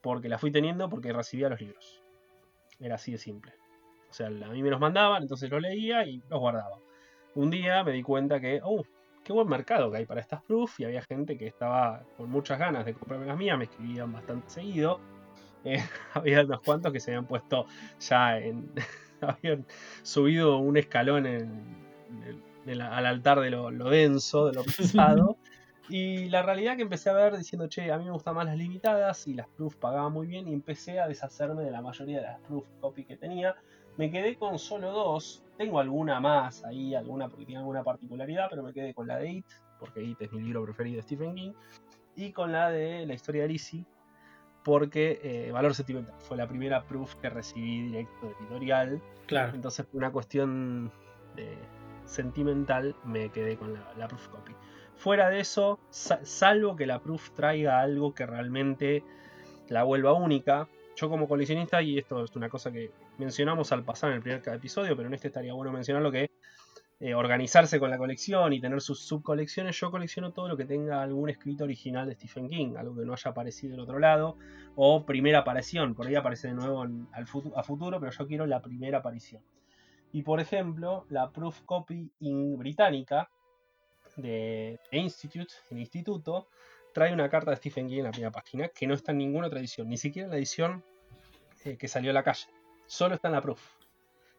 porque 0.02 0.28
la 0.28 0.36
fui 0.36 0.52
teniendo 0.52 0.90
porque 0.90 1.10
recibía 1.14 1.48
los 1.48 1.58
libros. 1.62 2.02
Era 2.80 2.96
así 2.96 3.12
de 3.12 3.18
simple. 3.18 3.54
O 4.10 4.12
sea, 4.12 4.26
a 4.26 4.30
mí 4.30 4.62
me 4.62 4.68
los 4.68 4.78
mandaban, 4.78 5.22
entonces 5.22 5.48
los 5.48 5.62
leía 5.62 6.04
y 6.04 6.18
los 6.28 6.38
guardaba 6.38 6.76
un 7.38 7.50
día 7.50 7.84
me 7.84 7.92
di 7.92 8.02
cuenta 8.02 8.40
que, 8.40 8.60
oh, 8.64 8.84
qué 9.22 9.32
buen 9.32 9.46
mercado 9.46 9.92
que 9.92 9.98
hay 9.98 10.06
para 10.06 10.20
estas 10.20 10.42
proof 10.42 10.80
y 10.80 10.84
había 10.84 11.02
gente 11.02 11.38
que 11.38 11.46
estaba 11.46 12.02
con 12.16 12.28
muchas 12.28 12.58
ganas 12.58 12.84
de 12.84 12.94
comprarme 12.94 13.26
las 13.26 13.38
mías, 13.38 13.56
me 13.56 13.64
escribían 13.64 14.12
bastante 14.12 14.50
seguido. 14.50 14.98
Eh, 15.64 15.78
había 16.14 16.42
unos 16.42 16.60
cuantos 16.62 16.92
que 16.92 16.98
se 16.98 17.12
habían 17.12 17.26
puesto 17.26 17.66
ya 18.00 18.38
en. 18.38 18.72
habían 19.20 19.64
subido 20.02 20.58
un 20.58 20.76
escalón 20.76 21.26
al 22.66 23.06
altar 23.06 23.40
de 23.40 23.50
lo, 23.50 23.70
denso, 23.90 24.46
de 24.46 24.54
lo 24.54 24.64
pesado. 24.76 25.36
y 25.88 26.28
la 26.30 26.42
realidad 26.42 26.74
que 26.74 26.82
empecé 26.82 27.10
a 27.10 27.12
ver 27.12 27.36
diciendo, 27.36 27.68
che, 27.68 27.92
a 27.92 27.98
mí 27.98 28.04
me 28.04 28.10
gustan 28.10 28.34
más 28.34 28.46
las 28.46 28.56
limitadas 28.56 29.28
y 29.28 29.34
las 29.34 29.46
proof 29.46 29.76
pagaban 29.76 30.12
muy 30.12 30.26
bien 30.26 30.48
y 30.48 30.52
empecé 30.52 30.98
a 30.98 31.06
deshacerme 31.06 31.62
de 31.62 31.70
la 31.70 31.82
mayoría 31.82 32.16
de 32.20 32.26
las 32.26 32.40
proof 32.40 32.64
copy 32.80 33.04
que 33.04 33.16
tenía. 33.16 33.54
Me 33.98 34.10
quedé 34.10 34.36
con 34.36 34.58
solo 34.58 34.92
dos, 34.92 35.44
tengo 35.56 35.80
alguna 35.80 36.20
más 36.20 36.64
ahí, 36.64 36.94
alguna 36.94 37.28
porque 37.28 37.44
tiene 37.44 37.58
alguna 37.58 37.82
particularidad, 37.82 38.46
pero 38.48 38.62
me 38.62 38.72
quedé 38.72 38.94
con 38.94 39.06
la 39.06 39.18
de 39.18 39.30
It, 39.32 39.46
porque 39.78 40.02
It 40.02 40.22
es 40.22 40.32
mi 40.32 40.40
libro 40.40 40.64
preferido 40.64 40.96
de 40.96 41.02
Stephen 41.02 41.34
King, 41.34 41.52
y 42.14 42.32
con 42.32 42.52
la 42.52 42.70
de 42.70 43.04
La 43.06 43.14
historia 43.14 43.42
de 43.42 43.48
Lizzie, 43.48 43.84
porque 44.64 45.20
eh, 45.22 45.50
Valor 45.50 45.74
Sentimental 45.74 46.14
fue 46.20 46.36
la 46.36 46.46
primera 46.46 46.84
proof 46.84 47.16
que 47.16 47.28
recibí 47.28 47.86
directo 47.86 48.26
de 48.26 48.32
editorial. 48.40 49.02
Claro. 49.26 49.54
Entonces, 49.54 49.84
por 49.86 49.96
una 49.96 50.12
cuestión 50.12 50.92
sentimental, 52.04 52.94
me 53.04 53.30
quedé 53.30 53.56
con 53.56 53.74
la, 53.74 54.08
proof 54.08 54.28
copy. 54.28 54.52
Fuera 54.96 55.28
de 55.28 55.40
eso, 55.40 55.78
salvo 55.90 56.76
que 56.76 56.86
la 56.86 57.00
proof 57.00 57.30
traiga 57.30 57.80
algo 57.80 58.14
que 58.14 58.26
realmente 58.26 59.04
la 59.68 59.84
vuelva 59.84 60.12
única, 60.12 60.68
yo 60.98 61.08
como 61.08 61.28
coleccionista, 61.28 61.80
y 61.80 61.98
esto 61.98 62.24
es 62.24 62.34
una 62.34 62.48
cosa 62.48 62.72
que 62.72 62.90
mencionamos 63.18 63.70
al 63.72 63.84
pasar 63.84 64.10
en 64.10 64.16
el 64.16 64.22
primer 64.22 64.42
episodio, 64.48 64.96
pero 64.96 65.08
en 65.08 65.14
este 65.14 65.28
estaría 65.28 65.52
bueno 65.52 65.72
mencionarlo 65.72 66.10
que 66.10 66.30
eh, 67.00 67.14
organizarse 67.14 67.78
con 67.78 67.90
la 67.90 67.98
colección 67.98 68.52
y 68.52 68.60
tener 68.60 68.80
sus 68.80 69.00
subcolecciones, 69.06 69.78
yo 69.78 69.92
colecciono 69.92 70.32
todo 70.32 70.48
lo 70.48 70.56
que 70.56 70.64
tenga 70.64 71.00
algún 71.00 71.30
escrito 71.30 71.62
original 71.62 72.08
de 72.08 72.14
Stephen 72.14 72.48
King, 72.48 72.74
algo 72.76 72.96
que 72.96 73.04
no 73.04 73.12
haya 73.12 73.30
aparecido 73.30 73.74
en 73.74 73.80
otro 73.80 74.00
lado, 74.00 74.36
o 74.74 75.06
primera 75.06 75.40
aparición, 75.40 75.94
por 75.94 76.08
ahí 76.08 76.16
aparece 76.16 76.48
de 76.48 76.54
nuevo 76.54 76.82
al 76.82 77.06
a 77.54 77.62
futuro, 77.62 78.00
pero 78.00 78.10
yo 78.10 78.26
quiero 78.26 78.46
la 78.46 78.60
primera 78.60 78.98
aparición. 78.98 79.42
Y 80.12 80.22
por 80.22 80.40
ejemplo, 80.40 81.06
la 81.10 81.30
Proof 81.30 81.60
Copy 81.62 82.10
británica 82.18 83.30
de, 84.16 84.80
Institute, 84.90 85.52
el 85.70 85.78
instituto, 85.78 86.48
trae 86.92 87.12
una 87.12 87.28
carta 87.28 87.50
de 87.50 87.56
Stephen 87.56 87.88
King 87.88 87.98
en 87.98 88.04
la 88.04 88.10
primera 88.10 88.30
página 88.30 88.68
que 88.68 88.86
no 88.86 88.94
está 88.94 89.12
en 89.12 89.18
ninguna 89.18 89.46
otra 89.46 89.60
edición, 89.60 89.88
ni 89.88 89.96
siquiera 89.96 90.26
en 90.26 90.30
la 90.30 90.36
edición 90.36 90.84
eh, 91.64 91.76
que 91.76 91.88
salió 91.88 92.10
a 92.10 92.14
la 92.14 92.22
calle. 92.22 92.46
Solo 92.86 93.14
está 93.14 93.28
en 93.28 93.34
la 93.34 93.42
proof. 93.42 93.60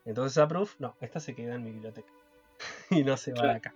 Entonces 0.05 0.33
esa 0.33 0.47
proof, 0.47 0.79
no, 0.79 0.95
esta 1.01 1.19
se 1.19 1.35
queda 1.35 1.55
en 1.55 1.63
mi 1.63 1.71
biblioteca. 1.71 2.11
y 2.89 3.03
no 3.03 3.17
se 3.17 3.33
va 3.33 3.43
de 3.43 3.51
acá. 3.51 3.73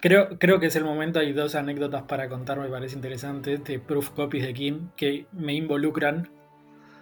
Creo, 0.00 0.38
creo 0.38 0.58
que 0.58 0.66
es 0.66 0.76
el 0.76 0.84
momento, 0.84 1.18
hay 1.18 1.32
dos 1.32 1.54
anécdotas 1.54 2.04
para 2.04 2.28
contar, 2.28 2.58
me 2.58 2.68
parece 2.68 2.96
interesante, 2.96 3.58
de 3.58 3.78
proof 3.78 4.10
copies 4.10 4.46
de 4.46 4.54
King 4.54 4.88
que 4.96 5.26
me 5.32 5.52
involucran 5.52 6.30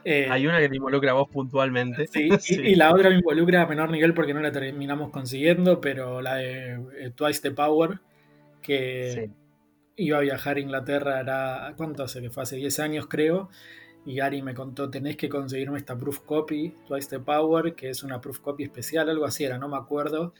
Eh, 0.04 0.26
Hay 0.30 0.46
una 0.46 0.58
que 0.58 0.68
te 0.68 0.76
involucra 0.76 1.12
a 1.12 1.14
vos 1.14 1.28
puntualmente. 1.28 2.08
Sí, 2.08 2.28
Y, 2.64 2.74
la 2.74 2.92
otra 2.92 3.10
me 3.10 3.16
involucra 3.16 3.62
a 3.62 3.66
menor 3.66 3.90
nivel 3.90 4.14
porque 4.14 4.34
no 4.34 4.40
la 4.40 4.50
terminamos 4.50 5.10
consiguiendo, 5.10 5.80
pero 5.80 6.20
la 6.20 6.36
de 6.36 6.80
eh, 6.98 7.10
Twice 7.14 7.40
the 7.42 7.52
Power, 7.52 8.00
que 8.62 9.30
iba 9.98 10.18
a 10.18 10.20
viajar 10.20 10.56
a 10.56 10.60
Inglaterra, 10.60 11.20
era, 11.20 11.74
¿cuánto 11.76 12.04
hace? 12.04 12.22
Que 12.22 12.30
fue 12.30 12.44
hace 12.44 12.56
10 12.56 12.80
años 12.80 13.06
creo, 13.08 13.50
y 14.06 14.20
Ari 14.20 14.42
me 14.42 14.54
contó, 14.54 14.88
tenés 14.88 15.16
que 15.16 15.28
conseguirme 15.28 15.76
esta 15.76 15.98
proof 15.98 16.20
copy, 16.20 16.74
Twice 16.86 17.10
the 17.10 17.20
Power, 17.20 17.74
que 17.74 17.90
es 17.90 18.02
una 18.02 18.20
proof 18.20 18.40
copy 18.40 18.64
especial, 18.64 19.10
algo 19.10 19.26
así 19.26 19.44
era, 19.44 19.58
no 19.58 19.68
me 19.68 19.76
acuerdo. 19.76 20.32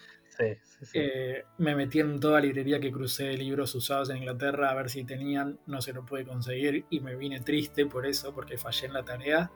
Eh, 0.95 1.43
me 1.59 1.75
metí 1.75 1.99
en 1.99 2.21
toda 2.21 2.41
librería 2.41 2.79
que 2.79 2.93
crucé 2.93 3.33
libros 3.33 3.75
usados 3.75 4.09
en 4.11 4.19
Inglaterra 4.19 4.71
a 4.71 4.75
ver 4.75 4.89
si 4.89 5.03
tenían, 5.05 5.59
no 5.67 5.83
se 5.83 5.93
lo 5.93 6.07
pude 6.07 6.25
conseguir 6.25 6.85
y 6.91 7.01
me 7.01 7.17
vine 7.17 7.41
triste 7.41 7.87
por 7.87 8.07
eso, 8.07 8.33
porque 8.33 8.57
fallé 8.57 8.87
en 8.87 8.93
la 8.93 9.05
tarea. 9.05 9.51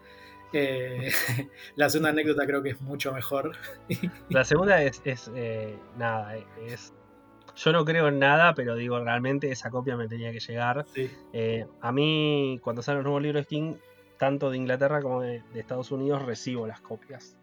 Eh, 0.52 1.10
la 1.76 1.88
segunda 1.88 2.10
anécdota 2.10 2.44
creo 2.46 2.62
que 2.62 2.70
es 2.70 2.80
mucho 2.80 3.12
mejor. 3.12 3.52
la 4.28 4.44
segunda 4.44 4.82
es, 4.82 5.00
eh, 5.34 5.78
nada, 5.96 6.36
es 6.66 6.92
yo 7.56 7.72
no 7.72 7.84
creo 7.84 8.08
en 8.08 8.18
nada, 8.18 8.54
pero 8.54 8.74
digo, 8.74 8.98
realmente 9.00 9.50
esa 9.50 9.70
copia 9.70 9.96
me 9.96 10.08
tenía 10.08 10.32
que 10.32 10.40
llegar. 10.40 10.86
a 11.80 11.92
mí, 11.92 12.58
cuando 12.62 12.82
salen 12.82 12.98
los 12.98 13.04
nuevos 13.04 13.22
libros 13.22 13.42
de 13.42 13.46
King, 13.46 13.74
tanto 14.22 14.50
de 14.52 14.56
Inglaterra 14.56 15.02
como 15.02 15.20
de, 15.20 15.42
Estados 15.54 15.90
Unidos, 15.90 16.22
recibo 16.22 16.64
las 16.68 16.80
copias. 16.80 17.36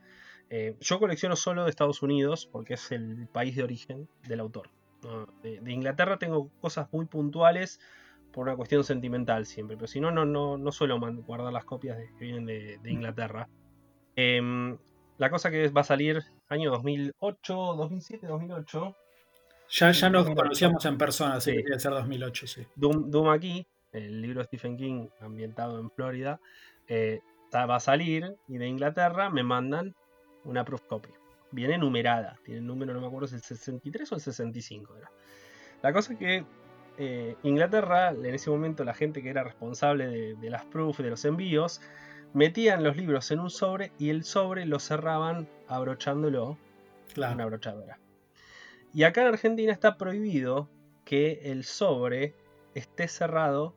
Eh, 0.50 0.78
yo 0.80 0.98
colecciono 0.98 1.36
solo 1.36 1.66
de 1.66 1.70
Estados 1.70 2.02
Unidos 2.02 2.48
porque 2.50 2.76
es 2.76 2.94
el 2.94 3.28
país 3.28 3.54
de 3.58 3.64
origen 3.64 4.08
del 4.26 4.40
autor. 4.40 4.70
De, 5.44 5.60
Inglaterra 5.74 6.18
tengo 6.18 6.50
cosas 6.62 6.88
muy 6.94 7.06
puntuales 7.06 7.82
por 8.32 8.48
una 8.48 8.56
cuestión 8.56 8.86
sentimental 8.86 9.46
siempre, 9.46 9.76
pero 9.76 9.88
si 9.88 10.00
no, 10.00 10.10
no, 10.12 10.26
no, 10.26 10.72
suelo 10.72 10.98
guardar 11.28 11.52
las 11.52 11.66
copias 11.66 11.98
que 12.18 12.24
vienen 12.24 12.46
de, 12.46 12.80
Inglaterra. 12.86 13.50
Em, 14.16 14.78
la 15.18 15.30
cosa 15.30 15.52
que 15.52 15.68
va 15.68 15.82
a 15.82 15.84
salir 15.84 16.24
año 16.48 16.72
2008, 16.72 17.54
2007, 17.76 18.26
2008. 18.26 18.96
Ya, 19.72 19.92
ya 19.92 20.10
nos 20.10 20.26
conocíamos 20.26 20.84
en 20.86 20.98
persona, 20.98 21.40
sí, 21.40 21.52
debe 21.52 21.80
ser 21.80 21.92
2008, 21.92 22.48
sí. 22.48 22.68
Doom, 22.76 23.30
aquí, 23.30 23.68
el 23.92 24.22
libro 24.22 24.40
de 24.40 24.46
Stephen 24.46 24.78
King 24.78 25.08
ambientado 25.22 25.80
en 25.80 25.92
Florida, 25.92 26.40
eh, 26.88 27.22
va 27.54 27.76
a 27.76 27.80
salir 27.80 28.36
y 28.48 28.58
de 28.58 28.68
Inglaterra 28.68 29.30
me 29.30 29.44
mandan 29.44 29.96
una 30.44 30.66
proof 30.66 30.82
copy. 30.88 31.10
Viene 31.52 31.78
numerada, 31.78 32.40
tiene 32.44 32.60
el 32.60 32.68
número, 32.68 32.94
no 32.94 33.02
me 33.02 33.08
acuerdo 33.08 33.28
si 33.28 33.36
es 33.36 33.52
el 33.52 33.58
63 33.58 34.12
o 34.12 34.16
el 34.16 34.22
65 34.22 34.96
era. 34.98 35.12
La 35.82 35.94
cosa 35.94 36.14
es 36.14 36.20
que 36.20 36.46
eh, 36.98 37.36
Inglaterra, 37.44 38.10
en 38.10 38.26
ese 38.26 38.50
momento 38.50 38.84
la 38.84 38.94
gente 38.94 39.24
que 39.24 39.30
era 39.30 39.44
responsable 39.44 40.36
de, 40.36 40.50
las 40.50 40.66
proof, 40.66 41.00
de 41.00 41.12
los 41.12 41.26
envíos, 41.26 41.80
metían 42.34 42.84
los 42.84 42.98
libros 42.98 43.32
en 43.32 43.40
un 43.40 43.50
sobre 43.50 43.92
y 43.98 44.10
el 44.10 44.24
sobre 44.24 44.66
lo 44.66 44.80
cerraban 44.80 45.48
abrochándolo 45.68 46.58
con 47.16 47.34
una 47.34 47.44
abrochadora. 47.44 48.00
Y 48.94 49.04
acá 49.04 49.22
en 49.22 49.28
Argentina 49.28 49.72
está 49.72 49.98
prohibido 49.98 50.70
que 51.06 51.42
el 51.44 51.64
sobre 51.64 52.36
esté 52.74 53.08
cerrado 53.08 53.76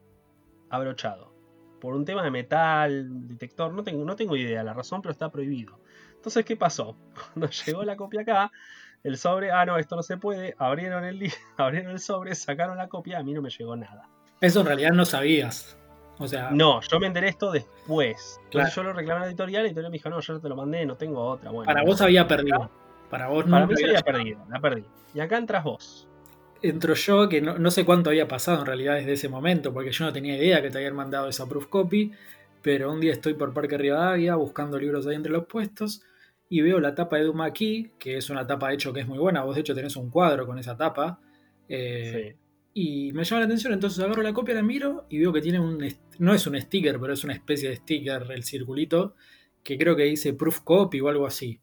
abrochado. 0.70 1.32
Por 1.80 1.94
un 1.94 2.04
tema 2.04 2.22
de 2.22 2.30
metal, 2.30 3.28
detector, 3.28 3.72
no 3.72 3.82
tengo, 3.82 4.04
no 4.04 4.16
tengo 4.16 4.36
idea 4.36 4.62
la 4.62 4.72
razón, 4.72 5.02
pero 5.02 5.12
está 5.12 5.30
prohibido. 5.30 5.78
Entonces, 6.14 6.44
¿qué 6.44 6.56
pasó? 6.56 6.96
Cuando 7.32 7.50
llegó 7.50 7.84
la 7.84 7.96
copia 7.96 8.22
acá, 8.22 8.52
el 9.02 9.18
sobre, 9.18 9.50
ah, 9.50 9.66
no, 9.66 9.78
esto 9.78 9.96
no 9.96 10.02
se 10.02 10.16
puede, 10.16 10.54
abrieron 10.58 11.04
el, 11.04 11.32
abrieron 11.56 11.92
el 11.92 11.98
sobre, 11.98 12.34
sacaron 12.34 12.76
la 12.76 12.88
copia, 12.88 13.18
a 13.18 13.22
mí 13.22 13.32
no 13.32 13.42
me 13.42 13.50
llegó 13.50 13.76
nada. 13.76 14.08
Eso 14.40 14.60
en 14.60 14.66
realidad 14.66 14.92
no 14.92 15.04
sabías. 15.04 15.76
O 16.18 16.28
sea, 16.28 16.50
no, 16.50 16.80
yo 16.82 17.00
me 17.00 17.06
enteré 17.06 17.28
esto 17.28 17.50
después. 17.50 18.40
Entonces 18.44 18.74
yo 18.74 18.82
lo 18.82 18.92
reclamé 18.92 19.18
a 19.18 19.24
la 19.24 19.26
editorial 19.28 19.62
y 19.62 19.64
la 19.64 19.68
editorial 19.68 19.90
me 19.90 19.96
dijo, 19.96 20.10
no, 20.10 20.20
yo 20.20 20.40
te 20.40 20.48
lo 20.48 20.54
mandé, 20.54 20.86
no 20.86 20.96
tengo 20.96 21.20
otra. 21.24 21.50
Bueno, 21.50 21.64
para 21.64 21.82
vos 21.82 22.00
había 22.00 22.28
perdido. 22.28 22.70
Para 23.12 23.28
vos 23.28 23.44
no. 23.44 23.50
Para 23.50 23.66
mí 23.66 23.74
había 23.84 24.00
perdido, 24.00 24.42
la 24.48 24.58
perdí. 24.58 24.84
Y 25.14 25.20
acá 25.20 25.36
entras 25.36 25.62
vos. 25.64 26.08
Entro 26.62 26.94
yo, 26.94 27.28
que 27.28 27.42
no, 27.42 27.58
no, 27.58 27.70
sé 27.70 27.84
cuánto 27.84 28.08
había 28.08 28.26
pasado 28.26 28.60
en 28.60 28.64
realidad 28.64 28.94
desde 28.94 29.12
ese 29.12 29.28
momento, 29.28 29.70
porque 29.74 29.92
yo 29.92 30.06
no 30.06 30.14
tenía 30.14 30.34
idea 30.34 30.62
que 30.62 30.70
te 30.70 30.78
habían 30.78 30.96
mandado 30.96 31.28
esa 31.28 31.46
proof 31.46 31.66
copy. 31.66 32.10
Pero 32.62 32.90
un 32.90 33.00
día 33.00 33.12
estoy 33.12 33.34
por 33.34 33.52
Parque 33.52 33.76
Rivadavia 33.76 34.36
buscando 34.36 34.78
libros 34.78 35.06
ahí 35.06 35.16
entre 35.16 35.30
los 35.30 35.44
puestos 35.44 36.00
y 36.48 36.62
veo 36.62 36.80
la 36.80 36.94
tapa 36.94 37.18
de 37.18 37.24
Doom 37.24 37.42
aquí, 37.42 37.90
que 37.98 38.16
es 38.16 38.30
una 38.30 38.46
tapa 38.46 38.68
de 38.68 38.76
hecho 38.76 38.94
que 38.94 39.00
es 39.00 39.06
muy 39.06 39.18
buena. 39.18 39.42
Vos 39.42 39.56
de 39.56 39.60
hecho 39.60 39.74
tenés 39.74 39.94
un 39.96 40.08
cuadro 40.08 40.46
con 40.46 40.58
esa 40.58 40.74
tapa. 40.74 41.20
Eh, 41.68 42.34
y 42.72 43.12
me 43.12 43.24
llama 43.24 43.40
la 43.40 43.46
atención, 43.46 43.74
entonces 43.74 44.02
agarro 44.02 44.22
la 44.22 44.32
copia, 44.32 44.54
la 44.54 44.62
miro 44.62 45.04
y 45.10 45.18
veo 45.18 45.34
que 45.34 45.42
tiene 45.42 45.60
un... 45.60 45.86
No 46.18 46.32
es 46.32 46.46
un 46.46 46.58
sticker, 46.58 46.98
pero 46.98 47.12
es 47.12 47.24
una 47.24 47.34
especie 47.34 47.68
de 47.68 47.76
sticker, 47.76 48.24
el 48.30 48.42
circulito, 48.42 49.16
que 49.62 49.76
creo 49.76 49.96
que 49.96 50.04
dice 50.04 50.32
Proof 50.32 50.60
Copy 50.60 50.98
o 51.02 51.08
algo 51.08 51.26
así. 51.26 51.60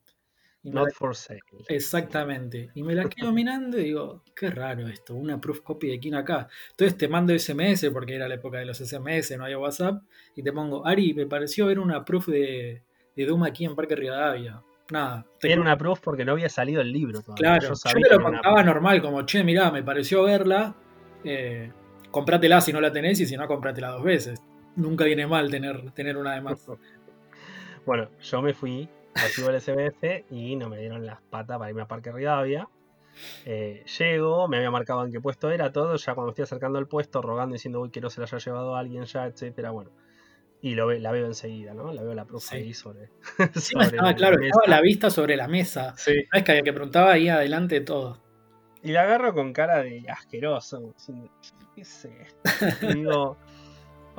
Not 0.64 0.92
for 0.92 1.16
sale. 1.16 1.40
Exactamente. 1.68 2.70
Y 2.76 2.84
me 2.84 2.96
la 2.96 3.04
quedo 3.10 3.32
mirando 3.32 3.80
y 3.80 3.86
digo, 3.86 4.24
qué 4.36 4.50
raro 4.50 4.88
esto, 4.88 5.16
una 5.16 5.40
proof 5.40 5.62
copy 5.62 5.88
de 5.88 6.00
quién 6.00 6.16
acá. 6.16 6.48
Entonces 6.72 6.98
te 6.98 7.08
mando 7.08 7.38
SMS, 7.38 7.90
porque 7.92 8.16
era 8.16 8.28
la 8.28 8.36
época 8.36 8.60
de 8.60 8.66
los 8.66 8.78
SMS, 8.78 9.38
no 9.38 9.46
había 9.46 9.58
WhatsApp, 9.58 10.04
y 10.36 10.44
te 10.44 10.52
pongo, 10.52 10.86
Ari, 10.86 11.14
me 11.14 11.26
pareció 11.26 11.68
ver 11.68 11.80
una 11.80 12.04
proof 12.04 12.28
de, 12.28 12.84
de 13.16 13.26
Doom 13.26 13.44
aquí 13.44 13.66
en 13.66 13.76
Parque 13.76 13.96
Rivadavia 13.96 14.62
nada. 14.92 15.26
Era 15.42 15.62
una 15.62 15.78
proof 15.78 16.00
porque 16.00 16.26
no 16.26 16.34
había 16.34 16.50
salido 16.50 16.82
el 16.82 16.92
libro 16.92 17.22
todavía. 17.22 17.60
Claro, 17.60 17.74
yo, 17.74 18.00
me 18.00 18.10
lo 18.10 18.24
contaba 18.24 18.64
normal, 18.64 19.02
como, 19.02 19.26
che, 19.26 19.44
mirá, 19.44 19.72
me 19.72 19.84
pareció 19.84 20.24
verla, 20.24 20.76
eh, 21.24 21.72
comprátela 22.12 22.62
si 22.62 22.74
no 22.74 22.82
la 22.82 22.92
tenés 22.92 23.20
y 23.20 23.26
si 23.26 23.38
no, 23.38 23.48
comprátela 23.48 23.90
dos 23.90 24.04
veces. 24.04 24.42
Nunca 24.76 25.06
viene 25.06 25.28
mal 25.28 25.50
tener, 25.50 25.92
tener 25.92 26.18
una 26.18 26.36
de 26.36 26.42
más. 26.42 26.68
Bueno, 27.86 28.10
yo 28.22 28.42
me 28.42 28.54
fui, 28.54 28.88
recibo 29.16 29.50
el 29.50 29.62
SBS 29.62 30.26
y 30.30 30.56
no 30.56 30.70
me 30.70 30.80
dieron 30.80 31.06
las 31.06 31.22
patas 31.22 31.58
para 31.58 31.70
irme 31.70 31.82
a 31.82 31.88
Parque 31.88 32.12
Rivadavia. 32.12 32.68
Eh, 33.46 33.84
llego, 33.98 34.48
me 34.48 34.58
había 34.58 34.72
marcado 34.72 35.06
en 35.06 35.12
qué 35.12 35.20
puesto 35.20 35.50
era 35.50 35.72
todo, 35.72 35.96
ya 35.96 36.16
cuando 36.16 36.30
estoy 36.32 36.44
acercando 36.44 36.80
al 36.80 36.88
puesto, 36.88 37.22
rogando 37.22 37.54
diciendo, 37.54 37.82
uy, 37.82 37.90
que 37.90 38.02
no 38.02 38.10
se 38.10 38.22
la 38.22 38.26
haya 38.26 38.38
llevado 38.38 38.76
a 38.76 38.80
alguien 38.80 39.04
ya, 39.06 39.26
etcétera, 39.26 39.72
bueno 39.72 39.92
y 40.62 40.76
lo 40.76 40.92
la 40.92 41.12
veo 41.12 41.26
enseguida, 41.26 41.74
¿no? 41.74 41.94
La 41.94 42.04
veo 42.04 42.14
la 42.14 42.26
profe 42.26 42.58
ahí 42.58 42.74
sobre. 42.74 43.10
Sí, 43.56 43.76
estaba 43.80 44.14
claro, 44.14 44.38
estaba 44.42 44.68
la 44.68 44.82
vista 44.82 45.10
sobre 45.10 45.38
la 45.38 45.48
mesa. 45.48 45.94
Sí. 45.98 46.14
es 46.32 46.44
que 46.44 46.52
había 46.52 46.64
que 46.64 46.74
preguntaba 46.74 47.14
ahí 47.14 47.30
adelante 47.30 47.82
todo. 47.82 48.22
Y 48.82 48.92
la 48.92 49.04
agarro 49.04 49.34
con 49.34 49.54
cara 49.54 49.84
de 49.84 50.06
asqueroso. 50.10 50.94
¿Qué 51.76 51.82
es 51.82 52.06
esto? 52.06 52.88
Y 52.88 52.94
digo, 52.96 53.38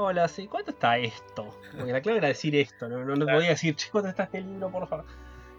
hola, 0.00 0.28
sí, 0.28 0.46
¿cuánto 0.46 0.70
está 0.70 0.98
esto? 0.98 1.48
Porque 1.76 1.92
la 1.92 2.00
clave 2.00 2.18
era 2.18 2.28
decir 2.28 2.56
esto, 2.56 2.88
no, 2.88 3.04
no, 3.04 3.26
podía 3.26 3.50
decir, 3.50 3.74
che, 3.76 3.90
¿cuánto 3.90 4.08
está 4.08 4.24
este 4.24 4.40
libro, 4.40 4.70
por 4.70 4.88
favor? 4.88 5.04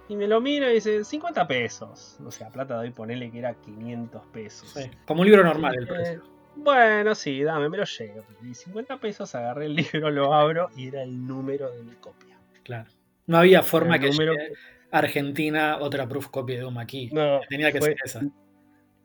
Y 0.09 0.15
me 0.15 0.27
lo 0.27 0.41
mira 0.41 0.69
y 0.71 0.75
dice, 0.75 1.05
50 1.05 1.47
pesos. 1.47 2.17
O 2.25 2.31
sea, 2.31 2.49
plata 2.49 2.73
de 2.75 2.87
hoy 2.87 2.91
ponerle 2.91 3.31
que 3.31 3.39
era 3.39 3.53
500 3.53 4.25
pesos. 4.33 4.69
Sí, 4.69 4.91
como 5.05 5.21
un 5.21 5.27
libro 5.27 5.43
normal 5.43 5.75
el 5.77 5.87
precio. 5.87 6.23
Bueno, 6.55 7.15
sí, 7.15 7.43
dame, 7.43 7.69
me 7.69 7.77
lo 7.77 7.85
llevo. 7.85 8.25
Y 8.43 8.53
50 8.53 8.97
pesos, 8.97 9.33
agarré 9.35 9.67
el 9.67 9.75
libro, 9.93 10.09
lo 10.09 10.33
abro 10.33 10.69
y 10.75 10.87
era 10.87 11.03
el 11.03 11.25
número 11.25 11.71
de 11.71 11.83
mi 11.83 11.93
copia. 11.93 12.37
Claro. 12.63 12.89
No 13.27 13.37
había 13.37 13.63
forma 13.63 13.99
que 13.99 14.09
número... 14.09 14.33
Argentina 14.91 15.77
otra 15.79 16.05
proof 16.05 16.27
copy 16.27 16.55
de 16.55 16.61
Doom 16.61 16.77
aquí. 16.79 17.09
No, 17.13 17.39
tenía 17.47 17.71
que 17.71 17.81
ser 17.81 17.95
esa. 18.03 18.21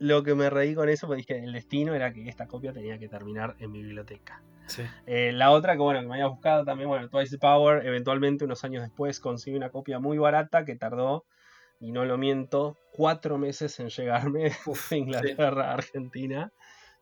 Lo 0.00 0.24
que 0.24 0.34
me 0.34 0.50
reí 0.50 0.74
con 0.74 0.88
eso, 0.88 1.06
pues 1.06 1.18
dije, 1.18 1.38
el 1.38 1.52
destino 1.52 1.94
era 1.94 2.12
que 2.12 2.28
esta 2.28 2.48
copia 2.48 2.72
tenía 2.72 2.98
que 2.98 3.08
terminar 3.08 3.54
en 3.60 3.70
mi 3.70 3.82
biblioteca. 3.82 4.42
Sí. 4.66 4.82
Eh, 5.06 5.32
la 5.32 5.52
otra 5.52 5.74
que 5.74 5.80
bueno, 5.80 6.00
que 6.00 6.06
me 6.06 6.14
había 6.14 6.26
buscado 6.26 6.64
también, 6.64 6.88
bueno, 6.88 7.08
Twice 7.08 7.36
the 7.36 7.38
Power, 7.38 7.86
eventualmente 7.86 8.44
unos 8.44 8.64
años 8.64 8.82
después 8.82 9.20
conseguí 9.20 9.56
una 9.56 9.70
copia 9.70 9.98
muy 9.98 10.18
barata 10.18 10.64
que 10.64 10.76
tardó, 10.76 11.24
y 11.80 11.92
no 11.92 12.04
lo 12.04 12.18
miento, 12.18 12.76
cuatro 12.92 13.38
meses 13.38 13.78
en 13.80 13.88
llegarme 13.88 14.50
de 14.90 14.96
Inglaterra 14.96 15.70
a 15.70 15.74
Argentina. 15.74 16.52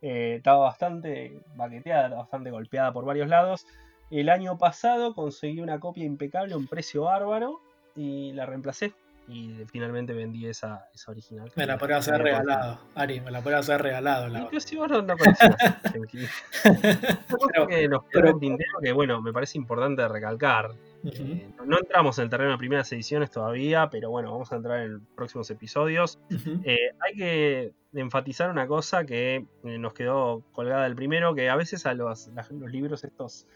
Eh, 0.03 0.35
estaba 0.37 0.64
bastante 0.64 1.40
baqueteada, 1.57 2.14
bastante 2.16 2.50
golpeada 2.50 2.92
por 2.92 3.05
varios 3.05 3.29
lados. 3.29 3.66
El 4.11 4.29
año 4.29 4.59
pasado 4.59 5.14
conseguí 5.14 5.61
una 5.61 5.81
copia 5.81 6.05
impecable 6.05 6.55
a 6.55 6.57
un 6.57 6.66
precio 6.66 7.05
bárbaro 7.05 7.61
y 7.96 8.33
la 8.33 8.46
reemplacé. 8.46 8.92
Y 9.27 9.65
finalmente 9.73 10.13
vendí 10.13 10.47
esa, 10.47 10.91
esa 10.95 11.11
original. 11.11 11.51
Me 11.57 11.65
la 11.65 11.79
podría 11.79 11.97
hacer 11.97 12.21
regalado, 12.21 12.79
Ari, 12.95 13.21
me 13.21 13.31
la 13.31 13.41
podría 13.41 13.61
hacer 13.61 13.81
regalado. 13.81 14.29
La 14.29 14.41
Inclusive 14.41 14.83
vos 14.83 14.91
no, 14.91 15.01
no 15.03 15.17
que 17.69 17.89
nos 17.89 18.05
quedó 18.05 18.39
que 18.83 18.93
bueno, 18.93 19.23
me 19.23 19.33
parece 19.33 19.57
importante 19.57 20.07
recalcar. 20.09 20.73
Eh, 21.05 21.49
no 21.65 21.79
entramos 21.79 22.19
en 22.19 22.25
el 22.25 22.31
terreno 22.31 22.51
de 22.53 22.59
primeras 22.59 22.93
ediciones 22.93 23.31
todavía, 23.31 23.89
pero 23.91 24.11
bueno, 24.11 24.31
vamos 24.31 24.53
a 24.53 24.57
entrar 24.57 24.81
en 24.81 25.01
próximos 25.15 25.51
episodios. 25.51 26.19
Eh, 26.65 26.91
hay 27.01 27.17
que 27.17 27.73
enfatizar 27.95 28.51
una 28.51 28.67
cosa 28.67 29.07
que 29.07 29.37
eh, 29.37 29.47
nos 29.79 29.95
quedó 29.95 30.43
colgada 30.53 30.85
del 30.85 30.97
primero, 30.97 31.35
que 31.35 31.49
a 31.49 31.57
veces 31.57 31.87
a 31.87 31.95
los, 31.95 32.29
los 32.51 32.71
libros 32.71 33.05
estos 33.05 33.47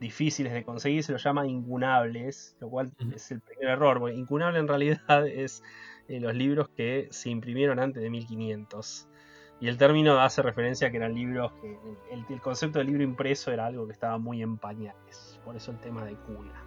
difíciles 0.00 0.52
de 0.52 0.64
conseguir 0.64 1.02
se 1.02 1.12
los 1.12 1.22
llama 1.22 1.46
incunables, 1.46 2.56
lo 2.60 2.68
cual 2.68 2.92
es 3.14 3.30
el 3.30 3.40
primer 3.40 3.68
error, 3.68 3.98
porque 3.98 4.14
incunable 4.14 4.58
en 4.58 4.68
realidad 4.68 5.26
es 5.26 5.62
los 6.08 6.34
libros 6.34 6.68
que 6.68 7.08
se 7.10 7.30
imprimieron 7.30 7.78
antes 7.78 8.02
de 8.02 8.10
1500. 8.10 9.08
Y 9.58 9.68
el 9.68 9.78
término 9.78 10.20
hace 10.20 10.42
referencia 10.42 10.88
a 10.88 10.90
que 10.90 10.98
eran 10.98 11.14
libros 11.14 11.52
que 11.62 11.78
el, 12.10 12.40
concepto 12.42 12.78
de 12.78 12.84
libro 12.84 13.02
impreso 13.02 13.50
era 13.50 13.66
algo 13.66 13.86
que 13.86 13.92
estaba 13.92 14.18
muy 14.18 14.42
en 14.42 14.58
pañales. 14.58 15.40
por 15.44 15.56
eso 15.56 15.70
el 15.70 15.78
tema 15.78 16.04
de 16.04 16.14
cuna. 16.14 16.62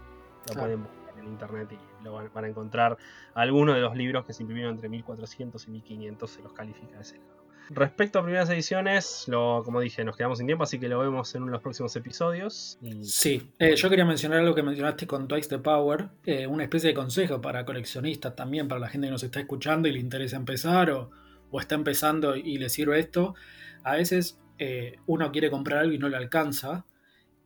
Lo 0.47 0.59
pueden 0.59 0.83
buscar 0.83 1.19
en 1.19 1.27
internet 1.27 1.71
y 1.71 2.03
lo 2.03 2.13
van, 2.13 2.45
a 2.45 2.47
encontrar 2.47 2.97
algunos 3.35 3.75
de 3.75 3.81
los 3.81 3.95
libros 3.95 4.25
que 4.25 4.33
se 4.33 4.41
imprimieron 4.41 4.73
entre 4.73 4.89
1400 4.89 5.67
y 5.67 5.71
1500, 5.71 6.29
se 6.29 6.41
los 6.41 6.53
califica 6.53 6.95
de 6.95 7.01
ese 7.01 7.17
lado. 7.19 7.43
Respecto 7.69 8.17
a 8.17 8.23
primeras 8.23 8.49
ediciones, 8.49 9.25
lo, 9.27 9.61
como 9.63 9.79
dije, 9.79 10.03
nos 10.03 10.17
quedamos 10.17 10.39
sin 10.39 10.47
tiempo, 10.47 10.63
así 10.63 10.79
que 10.79 10.89
lo 10.89 10.99
vemos 10.99 11.33
en 11.35 11.43
uno 11.43 11.51
de 11.51 11.55
los 11.57 11.61
próximos 11.61 11.95
episodios. 11.95 12.79
Sí, 13.03 13.51
eh, 13.59 13.75
yo 13.75 13.89
quería 13.89 14.05
mencionar 14.05 14.39
algo 14.39 14.55
que 14.55 14.63
mencionaste 14.63 15.05
con 15.05 15.27
Twice 15.27 15.49
the 15.49 15.59
Power, 15.59 16.09
eh, 16.25 16.47
una 16.47 16.63
especie 16.63 16.89
de 16.89 16.93
consejo 16.95 17.39
para 17.41 17.65
coleccionistas 17.65 18.35
también, 18.35 18.67
para 18.67 18.81
la 18.81 18.89
gente 18.89 19.07
que 19.07 19.11
nos 19.11 19.23
está 19.23 19.39
escuchando 19.39 19.87
y 19.87 19.91
le 19.91 19.99
interesa 19.99 20.35
empezar 20.35 20.89
o, 20.89 21.11
está 21.59 21.75
empezando 21.75 22.35
y 22.35 22.57
le 22.57 22.69
sirve 22.69 22.99
esto. 22.99 23.35
A 23.83 23.95
veces 23.95 24.39
eh, 24.57 24.97
uno 25.05 25.31
quiere 25.31 25.51
comprar 25.51 25.79
algo 25.79 25.93
y 25.93 25.99
no 25.99 26.09
le 26.09 26.17
alcanza. 26.17 26.85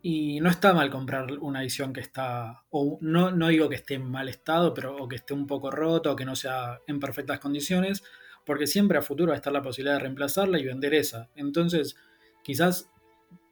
Y 0.06 0.42
no 0.42 0.50
está 0.50 0.74
mal 0.74 0.90
comprar 0.90 1.32
una 1.40 1.62
edición 1.62 1.94
que 1.94 2.02
está, 2.02 2.64
no, 3.00 3.48
digo 3.48 3.70
que 3.70 3.76
esté 3.76 3.94
en 3.94 4.12
mal 4.12 4.28
estado, 4.28 4.74
pero 4.74 5.08
que 5.08 5.16
esté 5.16 5.34
un 5.34 5.48
poco 5.48 5.72
roto, 5.72 6.12
o 6.12 6.16
que 6.18 6.26
no 6.26 6.36
sea 6.36 6.82
en 6.88 7.00
perfectas 7.00 7.40
condiciones, 7.40 8.04
porque 8.45 8.67
siempre 8.67 8.97
a 8.97 9.01
futuro 9.01 9.29
va 9.29 9.34
a 9.34 9.38
estar 9.38 9.53
la 9.53 9.62
posibilidad 9.62 9.95
de 9.95 10.01
reemplazarla 10.01 10.60
y 10.60 10.65
vender 10.65 10.93
esa. 10.93 11.29
Entonces, 11.36 11.95
quizás 12.43 12.89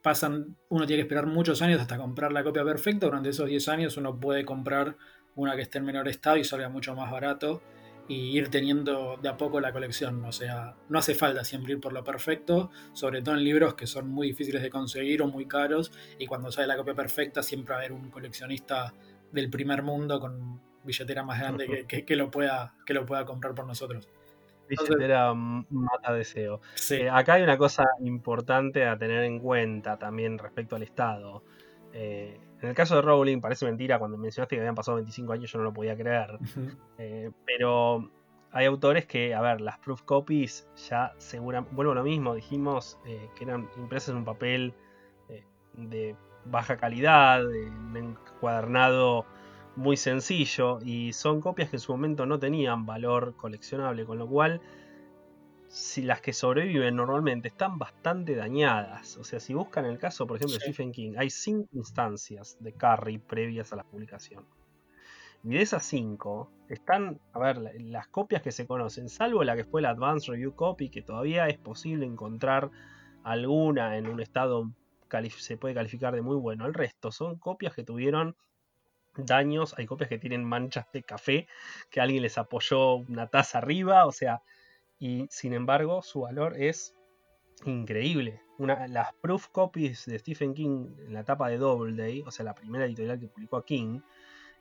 pasan, 0.02 0.56
uno 0.68 0.86
tiene 0.86 1.02
que 1.02 1.08
esperar 1.08 1.26
muchos 1.26 1.62
años 1.62 1.80
hasta 1.80 1.96
comprar 1.96 2.32
la 2.32 2.44
copia 2.44 2.64
perfecta. 2.64 3.06
Durante 3.06 3.30
esos 3.30 3.48
10 3.48 3.68
años 3.68 3.96
uno 3.96 4.18
puede 4.18 4.44
comprar 4.44 4.96
una 5.34 5.56
que 5.56 5.62
esté 5.62 5.78
en 5.78 5.84
menor 5.84 6.08
estado 6.08 6.36
y 6.36 6.44
salga 6.44 6.68
mucho 6.68 6.94
más 6.94 7.10
barato 7.10 7.62
y 8.08 8.36
ir 8.36 8.48
teniendo 8.48 9.16
de 9.22 9.28
a 9.28 9.36
poco 9.36 9.60
la 9.60 9.72
colección. 9.72 10.24
O 10.24 10.32
sea, 10.32 10.74
no 10.88 10.98
hace 10.98 11.14
falta 11.14 11.44
siempre 11.44 11.72
ir 11.72 11.80
por 11.80 11.92
lo 11.92 12.04
perfecto, 12.04 12.70
sobre 12.92 13.22
todo 13.22 13.36
en 13.36 13.44
libros 13.44 13.74
que 13.74 13.86
son 13.86 14.08
muy 14.08 14.28
difíciles 14.28 14.62
de 14.62 14.70
conseguir 14.70 15.22
o 15.22 15.28
muy 15.28 15.46
caros. 15.46 15.92
Y 16.18 16.26
cuando 16.26 16.50
sale 16.50 16.66
la 16.66 16.76
copia 16.76 16.94
perfecta, 16.94 17.42
siempre 17.42 17.72
va 17.72 17.76
a 17.76 17.78
haber 17.84 17.92
un 17.92 18.10
coleccionista 18.10 18.92
del 19.30 19.48
primer 19.48 19.82
mundo 19.82 20.20
con 20.20 20.60
billetera 20.84 21.22
más 21.22 21.38
grande 21.38 21.86
que, 21.86 22.16
lo, 22.16 22.30
pueda, 22.30 22.74
que 22.84 22.92
lo 22.92 23.06
pueda 23.06 23.24
comprar 23.24 23.54
por 23.54 23.66
nosotros. 23.66 24.08
Billetera 24.76 25.34
mata 25.34 26.12
deseo. 26.12 26.60
Eh, 26.90 27.08
acá 27.10 27.34
hay 27.34 27.42
una 27.42 27.58
cosa 27.58 27.84
importante 28.00 28.86
a 28.86 28.96
tener 28.96 29.24
en 29.24 29.38
cuenta 29.38 29.98
también 29.98 30.38
respecto 30.38 30.76
al 30.76 30.82
Estado. 30.82 31.42
Eh, 31.92 32.40
en 32.60 32.68
el 32.68 32.74
caso 32.74 32.96
de 32.96 33.02
Rowling, 33.02 33.40
parece 33.40 33.66
mentira, 33.66 33.98
cuando 33.98 34.16
mencionaste 34.16 34.56
que 34.56 34.60
habían 34.60 34.74
pasado 34.74 34.96
25 34.96 35.32
años 35.32 35.50
yo 35.50 35.58
no 35.58 35.64
lo 35.64 35.72
podía 35.72 35.96
creer. 35.96 36.38
Eh, 36.98 37.30
pero 37.44 38.10
hay 38.52 38.66
autores 38.66 39.06
que, 39.06 39.34
a 39.34 39.40
ver, 39.40 39.60
las 39.60 39.78
proof 39.78 40.02
copies 40.02 40.68
ya 40.88 41.12
seguramente, 41.18 41.74
vuelvo 41.74 41.92
a 41.92 41.96
lo 41.96 42.04
mismo, 42.04 42.34
dijimos 42.34 42.98
que 43.04 43.44
eran 43.44 43.68
impresas 43.76 44.10
en 44.10 44.16
un 44.16 44.24
papel 44.24 44.74
de 45.74 46.14
baja 46.44 46.76
calidad, 46.76 47.40
de 47.40 47.66
un 47.70 47.96
encuadernado 47.96 49.26
muy 49.76 49.96
sencillo, 49.96 50.78
y 50.84 51.12
son 51.12 51.40
copias 51.40 51.70
que 51.70 51.76
en 51.76 51.80
su 51.80 51.92
momento 51.92 52.26
no 52.26 52.38
tenían 52.38 52.86
valor 52.86 53.34
coleccionable, 53.36 54.04
con 54.04 54.18
lo 54.18 54.28
cual 54.28 54.60
si 55.68 56.02
las 56.02 56.20
que 56.20 56.34
sobreviven 56.34 56.96
normalmente 56.96 57.48
están 57.48 57.78
bastante 57.78 58.34
dañadas. 58.34 59.16
O 59.16 59.24
sea, 59.24 59.40
si 59.40 59.54
buscan 59.54 59.86
el 59.86 59.98
caso, 59.98 60.26
por 60.26 60.36
ejemplo, 60.36 60.58
de 60.58 60.60
Stephen 60.60 60.92
King, 60.92 61.14
hay 61.16 61.30
cinco 61.30 61.68
instancias 61.72 62.58
de 62.60 62.74
Carrie 62.74 63.18
previas 63.18 63.72
a 63.72 63.76
la 63.76 63.84
publicación. 63.84 64.44
Y 65.44 65.54
de 65.54 65.62
esas 65.62 65.84
cinco, 65.84 66.50
están, 66.68 67.18
a 67.32 67.38
ver, 67.38 67.58
las 67.80 68.06
copias 68.08 68.42
que 68.42 68.52
se 68.52 68.66
conocen, 68.66 69.08
salvo 69.08 69.42
la 69.42 69.56
que 69.56 69.64
fue 69.64 69.82
la 69.82 69.90
Advanced 69.90 70.30
Review 70.30 70.54
Copy, 70.54 70.90
que 70.90 71.02
todavía 71.02 71.48
es 71.48 71.58
posible 71.58 72.06
encontrar 72.06 72.70
alguna 73.24 73.96
en 73.96 74.06
un 74.06 74.20
estado 74.20 74.70
se 75.30 75.56
puede 75.58 75.74
calificar 75.74 76.14
de 76.14 76.22
muy 76.22 76.36
bueno. 76.36 76.66
El 76.66 76.74
resto 76.74 77.12
son 77.12 77.36
copias 77.36 77.74
que 77.74 77.84
tuvieron 77.84 78.34
daños, 79.16 79.74
hay 79.78 79.86
copias 79.86 80.08
que 80.08 80.18
tienen 80.18 80.44
manchas 80.44 80.90
de 80.92 81.02
café, 81.02 81.46
que 81.90 82.00
alguien 82.00 82.22
les 82.22 82.38
apoyó 82.38 82.96
una 82.96 83.26
taza 83.26 83.58
arriba, 83.58 84.06
o 84.06 84.12
sea, 84.12 84.42
y 84.98 85.26
sin 85.30 85.52
embargo 85.52 86.02
su 86.02 86.20
valor 86.20 86.56
es 86.56 86.94
increíble. 87.64 88.40
Una, 88.58 88.86
las 88.88 89.12
proof 89.14 89.48
copies 89.48 90.06
de 90.06 90.18
Stephen 90.18 90.54
King 90.54 90.94
en 91.06 91.14
la 91.14 91.20
etapa 91.20 91.48
de 91.48 91.58
Doubleday, 91.58 92.22
o 92.26 92.30
sea, 92.30 92.44
la 92.44 92.54
primera 92.54 92.84
editorial 92.84 93.18
que 93.18 93.28
publicó 93.28 93.56
a 93.56 93.64
King, 93.64 94.00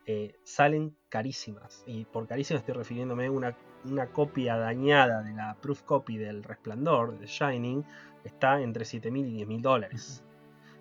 eh, 0.06 0.36
salen 0.44 0.96
carísimas. 1.10 1.84
Y 1.86 2.06
por 2.06 2.28
carísimas 2.28 2.62
estoy 2.62 2.76
refiriéndome 2.76 3.28
a 3.28 3.32
una, 3.32 3.56
una 3.86 4.08
copia 4.08 4.58
dañada 4.58 5.22
de 5.22 5.34
la 5.34 5.56
proof 5.62 5.84
copy 5.84 6.18
del 6.18 6.44
Resplandor, 6.44 7.20
de 7.20 7.28
Shining, 7.28 7.86
está 8.24 8.62
entre 8.62 8.86
7.000 8.86 9.28
y 9.28 9.46
10.000 9.46 9.62
dólares. 9.62 10.24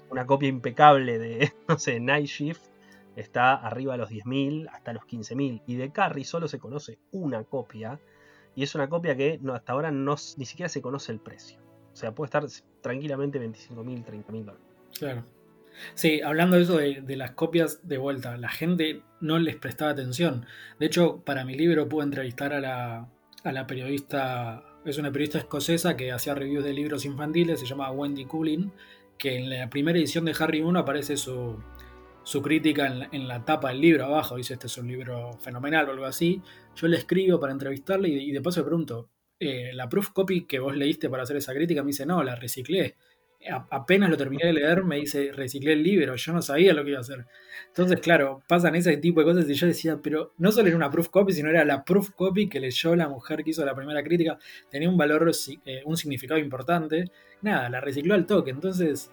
Una 0.08 0.24
copia 0.26 0.48
impecable 0.48 1.18
de, 1.18 1.52
no 1.68 1.78
sé, 1.78 2.00
Night 2.00 2.26
Shift 2.26 2.69
está 3.16 3.54
arriba 3.54 3.92
de 3.92 3.98
los 3.98 4.10
10.000 4.10 4.68
hasta 4.72 4.92
los 4.92 5.04
15.000. 5.04 5.62
Y 5.66 5.76
de 5.76 5.92
Carrie 5.92 6.24
solo 6.24 6.48
se 6.48 6.58
conoce 6.58 6.98
una 7.12 7.44
copia 7.44 8.00
y 8.54 8.62
es 8.62 8.74
una 8.74 8.88
copia 8.88 9.16
que 9.16 9.38
no, 9.40 9.54
hasta 9.54 9.72
ahora 9.72 9.90
no, 9.90 10.16
ni 10.36 10.44
siquiera 10.44 10.68
se 10.68 10.82
conoce 10.82 11.12
el 11.12 11.20
precio. 11.20 11.58
O 11.92 11.96
sea, 11.96 12.14
puede 12.14 12.26
estar 12.26 12.44
tranquilamente 12.80 13.38
25 13.38 13.84
mil, 13.84 14.04
30 14.04 14.32
mil 14.32 14.46
dólares. 14.46 14.66
Claro. 14.98 15.24
Sí, 15.94 16.20
hablando 16.20 16.56
de 16.56 16.62
eso 16.62 16.76
de, 16.76 17.16
las 17.16 17.32
copias 17.32 17.86
de 17.86 17.98
vuelta, 17.98 18.36
la 18.36 18.48
gente 18.48 19.02
no 19.20 19.38
les 19.38 19.56
prestaba 19.56 19.92
atención. 19.92 20.46
De 20.78 20.86
hecho, 20.86 21.22
para 21.24 21.44
mi 21.44 21.54
libro 21.54 21.88
pude 21.88 22.04
entrevistar 22.04 22.52
a 22.52 22.60
la, 22.60 23.08
a 23.44 23.52
la 23.52 23.66
periodista, 23.66 24.64
es 24.84 24.98
una 24.98 25.10
periodista 25.10 25.38
escocesa 25.38 25.96
que 25.96 26.12
hacía 26.12 26.34
reviews 26.34 26.64
de 26.64 26.72
libros 26.72 27.04
infantiles, 27.04 27.60
se 27.60 27.66
llama 27.66 27.90
Wendy 27.90 28.24
Coolin, 28.24 28.72
que 29.16 29.36
en 29.36 29.48
la 29.48 29.70
primera 29.70 29.98
edición 29.98 30.24
de 30.24 30.34
Harry 30.38 30.60
1 30.60 30.78
aparece 30.78 31.16
su, 31.16 31.62
su 32.30 32.42
crítica 32.42 33.08
en, 33.10 33.26
la 33.26 33.44
tapa 33.44 33.70
del 33.70 33.80
libro 33.80 34.04
abajo, 34.04 34.36
dice 34.36 34.54
este 34.54 34.68
es 34.68 34.78
un 34.78 34.86
libro 34.86 35.32
fenomenal 35.40 35.88
o 35.88 35.90
algo 35.90 36.04
así. 36.04 36.40
Yo 36.76 36.86
le 36.86 36.96
escribo 36.96 37.40
para 37.40 37.52
entrevistarle 37.52 38.08
y, 38.08 38.30
de 38.30 38.40
paso 38.40 38.60
le 38.60 38.66
pregunto, 38.66 39.10
eh, 39.40 39.72
¿la 39.74 39.88
proof 39.88 40.10
copy 40.10 40.46
que 40.46 40.60
vos 40.60 40.76
leíste 40.76 41.10
para 41.10 41.24
hacer 41.24 41.38
esa 41.38 41.52
crítica? 41.52 41.82
Me 41.82 41.88
dice, 41.88 42.06
no, 42.06 42.22
la 42.22 42.36
reciclé. 42.36 42.94
apenas 43.70 44.10
lo 44.10 44.16
terminé 44.16 44.46
de 44.46 44.52
leer, 44.52 44.84
me 44.84 44.98
dice, 44.98 45.32
reciclé 45.32 45.72
el 45.72 45.82
libro, 45.82 46.14
yo 46.14 46.32
no 46.32 46.40
sabía 46.40 46.72
lo 46.72 46.84
que 46.84 46.90
iba 46.90 46.98
a 46.98 47.00
hacer. 47.00 47.26
Entonces, 47.66 47.98
claro, 47.98 48.44
pasan 48.46 48.76
ese 48.76 48.96
tipo 48.98 49.18
de 49.18 49.26
cosas 49.26 49.50
y 49.50 49.54
yo 49.54 49.66
decía, 49.66 49.98
pero 50.00 50.32
no 50.38 50.52
solo 50.52 50.68
era 50.68 50.76
una 50.76 50.88
proof 50.88 51.08
copy, 51.08 51.32
sino 51.32 51.50
era 51.50 51.64
la 51.64 51.84
proof 51.84 52.10
copy 52.10 52.48
que 52.48 52.60
leyó 52.60 52.94
la 52.94 53.08
mujer 53.08 53.42
que 53.42 53.50
hizo 53.50 53.64
la 53.64 53.74
primera 53.74 54.04
crítica, 54.04 54.38
tenía 54.70 54.88
un 54.88 54.96
valor, 54.96 55.32
eh, 55.64 55.82
un 55.84 55.96
significado 55.96 56.38
importante. 56.38 57.10
Nada, 57.42 57.68
la 57.70 57.80
recicló 57.80 58.14
al 58.14 58.24
toque, 58.24 58.52
entonces 58.52 59.10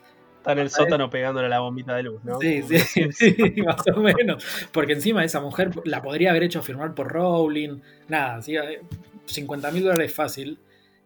Está 0.48 0.54
en 0.54 0.60
el 0.60 0.70
sótano 0.70 1.10
pegándole 1.10 1.50
la 1.50 1.60
bombita 1.60 1.94
de 1.94 2.04
luz, 2.04 2.24
¿no? 2.24 2.40
Sí, 2.40 2.64
sí, 2.80 3.12
sí, 3.12 3.62
más 3.66 3.84
o 3.94 4.00
menos. 4.00 4.46
Porque 4.72 4.94
encima 4.94 5.22
esa 5.26 5.42
mujer 5.42 5.72
la 5.84 6.02
podría 6.02 6.30
haber 6.30 6.44
hecho 6.44 6.62
firmar 6.64 6.96
por 6.96 7.12
Rowling. 7.12 7.82
Nada, 8.08 8.42
¿sí? 8.42 8.56
50 9.26 9.72
mil 9.72 9.84
dólares 9.84 10.14
fácil. 10.14 10.58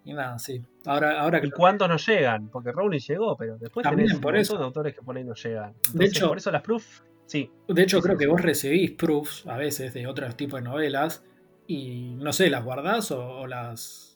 Y 0.05 0.13
nada, 0.13 0.37
sí. 0.37 0.61
Ahora, 0.85 1.19
ahora 1.19 1.41
¿Y 1.43 1.49
cuántos 1.49 1.89
no 1.89 1.97
llegan? 1.97 2.49
Porque 2.49 2.71
Rowling 2.71 2.99
llegó, 2.99 3.35
pero 3.35 3.57
después 3.57 3.83
También 3.83 4.09
tenés 4.09 4.21
por 4.21 4.35
eso. 4.35 4.59
de 4.59 4.63
autores 4.63 4.93
que 4.93 5.01
por 5.01 5.17
ahí 5.17 5.23
no 5.23 5.33
llegan. 5.33 5.73
de 5.91 6.05
hecho, 6.05 6.27
por 6.27 6.37
eso 6.37 6.51
las 6.51 6.61
proofs, 6.61 7.03
sí. 7.25 7.49
De 7.67 7.81
hecho, 7.81 7.99
creo 7.99 8.17
que 8.17 8.27
vos 8.27 8.41
recibís 8.41 8.91
proofs 8.91 9.47
a 9.47 9.57
veces 9.57 9.91
de 9.95 10.05
otros 10.05 10.35
tipos 10.35 10.61
de 10.61 10.69
novelas 10.69 11.23
y 11.65 12.13
no 12.15 12.31
sé, 12.31 12.51
las 12.51 12.63
guardás 12.63 13.09
o 13.09 13.47
las 13.47 14.10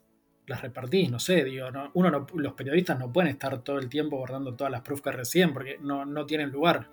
las 0.48 0.62
repartís, 0.62 1.10
no 1.12 1.20
sé, 1.20 1.44
digo, 1.44 1.72
no, 1.72 1.90
uno 1.94 2.12
no, 2.12 2.28
los 2.36 2.54
periodistas 2.54 3.00
no 3.00 3.12
pueden 3.12 3.32
estar 3.32 3.58
todo 3.62 3.80
el 3.80 3.90
tiempo 3.90 4.18
guardando 4.18 4.54
todas 4.56 4.72
las 4.72 4.82
proofs 4.82 5.02
que 5.02 5.12
reciben 5.12 5.54
porque 5.54 5.78
no, 5.82 6.06
no 6.06 6.26
tienen 6.26 6.52
lugar. 6.52 6.88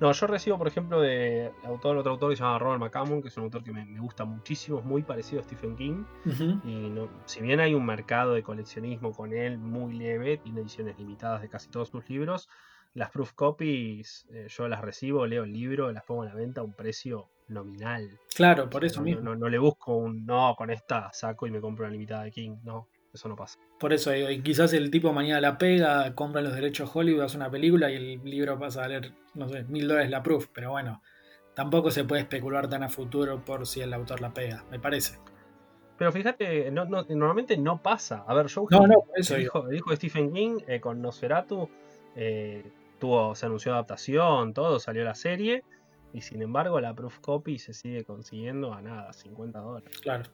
No, 0.00 0.10
yo 0.10 0.26
recibo, 0.26 0.58
por 0.58 0.66
ejemplo, 0.66 1.00
de 1.00 1.52
autor, 1.62 1.96
otro 1.96 2.10
autor 2.10 2.30
que 2.30 2.36
se 2.36 2.42
llama 2.42 2.58
Robert 2.58 2.80
McCammon, 2.80 3.22
que 3.22 3.28
es 3.28 3.36
un 3.36 3.44
autor 3.44 3.62
que 3.62 3.70
me, 3.70 3.84
gusta 4.00 4.24
muchísimo, 4.24 4.80
es 4.80 4.84
muy 4.84 5.04
parecido 5.04 5.40
a 5.40 5.44
Stephen 5.44 5.76
King. 5.76 6.02
Y 6.64 6.90
no, 6.90 7.08
si 7.24 7.40
bien 7.40 7.60
hay 7.60 7.72
un 7.74 7.86
mercado 7.86 8.34
de 8.34 8.42
coleccionismo 8.42 9.12
con 9.12 9.32
él 9.32 9.58
muy 9.58 9.92
leve, 9.94 10.38
tiene 10.38 10.62
ediciones 10.62 10.98
limitadas 10.98 11.40
de 11.40 11.48
casi 11.48 11.68
todos 11.70 11.90
sus 11.90 12.08
libros, 12.10 12.48
las 12.94 13.10
proof 13.10 13.32
copies 13.32 14.26
eh, 14.30 14.48
yo 14.48 14.68
las 14.68 14.80
recibo, 14.80 15.24
leo 15.26 15.44
el 15.44 15.52
libro, 15.52 15.90
las 15.92 16.04
pongo 16.04 16.22
a 16.22 16.26
la 16.26 16.34
venta 16.34 16.60
a 16.62 16.64
un 16.64 16.74
precio 16.74 17.28
nominal. 17.52 18.18
Claro, 18.34 18.68
por 18.68 18.84
eso 18.84 19.00
no, 19.00 19.04
mismo. 19.04 19.34
No, 19.34 19.48
le 19.48 19.58
busco 19.58 19.96
un 19.96 20.24
no, 20.24 20.54
con 20.56 20.70
esta 20.70 21.12
saco 21.12 21.46
y 21.46 21.50
me 21.50 21.60
compro 21.60 21.84
una 21.84 21.92
limitada 21.92 22.24
de 22.24 22.30
King. 22.30 22.56
No, 22.62 22.88
eso 23.12 23.28
no 23.28 23.36
pasa. 23.36 23.58
Por 23.78 23.92
eso 23.92 24.14
y 24.14 24.42
quizás 24.42 24.72
el 24.72 24.90
tipo 24.90 25.12
mañana 25.12 25.40
la 25.40 25.58
pega, 25.58 26.14
compra 26.14 26.40
los 26.40 26.54
derechos 26.54 26.90
Hollywood, 26.94 27.22
hace 27.22 27.36
una 27.36 27.50
película 27.50 27.90
y 27.90 27.96
el 27.96 28.24
libro 28.24 28.58
pasa 28.58 28.80
a 28.80 28.82
valer, 28.82 29.12
no 29.34 29.48
sé, 29.48 29.64
mil 29.64 29.86
dólares 29.86 30.10
la 30.10 30.22
proof, 30.22 30.48
pero 30.52 30.70
bueno, 30.70 31.02
tampoco 31.54 31.90
se 31.90 32.04
puede 32.04 32.22
especular 32.22 32.68
tan 32.68 32.82
a 32.82 32.88
futuro 32.88 33.44
por 33.44 33.66
si 33.66 33.80
el 33.80 33.92
autor 33.92 34.20
la 34.20 34.32
pega, 34.32 34.64
me 34.70 34.78
parece. 34.78 35.18
Pero 35.98 36.10
fíjate, 36.10 36.70
normalmente 36.70 37.56
no 37.56 37.82
pasa. 37.82 38.24
A 38.26 38.34
ver, 38.34 38.50
Joe 38.50 38.66
no, 38.70 38.86
no, 38.86 39.04
eso 39.14 39.36
el, 39.36 39.42
hijo, 39.42 39.62
de 39.62 39.80
Stephen 39.96 40.32
King 40.32 40.58
eh, 40.66 40.80
con 40.80 41.00
Nosferatu 41.00 41.68
eh, 42.16 42.64
tuvo, 42.98 43.34
se 43.34 43.46
anunció 43.46 43.72
adaptación, 43.72 44.54
todo, 44.54 44.80
salió 44.80 45.04
la 45.04 45.14
serie 45.14 45.64
y 46.12 46.20
sin 46.20 46.42
embargo, 46.42 46.80
la 46.80 46.94
proof 46.94 47.18
copy 47.20 47.58
se 47.58 47.72
sigue 47.72 48.04
consiguiendo 48.04 48.72
a 48.74 48.82
nada, 48.82 49.12
50 49.12 49.58
dólares. 49.58 49.98
Claro. 50.00 50.24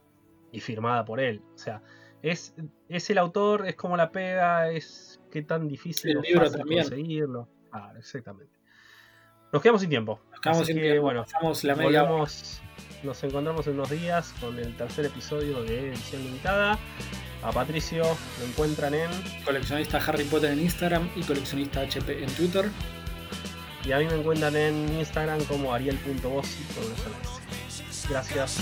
Y 0.52 0.60
firmada 0.60 1.04
por 1.04 1.20
él. 1.20 1.42
O 1.54 1.58
sea, 1.58 1.82
es, 2.22 2.54
es 2.88 3.10
el 3.10 3.18
autor, 3.18 3.66
es 3.66 3.76
como 3.76 3.96
la 3.96 4.10
pega, 4.10 4.70
es 4.70 5.20
qué 5.30 5.42
tan 5.42 5.68
difícil 5.68 6.16
el 6.16 6.22
libro 6.22 6.50
también. 6.50 6.82
conseguirlo. 6.82 7.48
Ah, 7.72 7.92
exactamente. 7.98 8.52
nos 9.52 9.62
quedamos 9.62 9.80
sin 9.82 9.90
tiempo. 9.90 10.20
Nos 10.30 10.40
quedamos 10.40 10.62
Así 10.62 10.72
sin 10.72 10.76
que, 10.82 10.88
tiempo. 10.88 11.02
bueno, 11.02 11.24
la 11.62 11.74
media 11.76 12.02
volvemos- 12.04 12.60
nos 13.04 13.22
encontramos 13.22 13.66
en 13.68 13.74
unos 13.74 13.90
días 13.90 14.34
con 14.40 14.58
el 14.58 14.76
tercer 14.76 15.06
episodio 15.06 15.62
de 15.62 15.90
edición 15.90 16.22
limitada. 16.24 16.76
A 17.44 17.52
Patricio 17.52 18.02
lo 18.02 18.44
encuentran 18.46 18.94
en 18.94 19.08
Coleccionista 19.44 19.98
Harry 19.98 20.24
Potter 20.24 20.50
en 20.52 20.58
Instagram 20.60 21.08
y 21.14 21.22
coleccionista 21.22 21.82
HP 21.82 22.24
en 22.24 22.30
Twitter. 22.34 22.68
Y 23.84 23.92
a 23.92 23.98
mí 23.98 24.06
me 24.06 24.14
encuentran 24.14 24.54
en 24.56 24.98
Instagram 24.98 25.44
como 25.44 25.72
ariel.bossi 25.72 26.64
con 26.74 26.84
una 26.84 27.38
Gracias. 28.08 28.58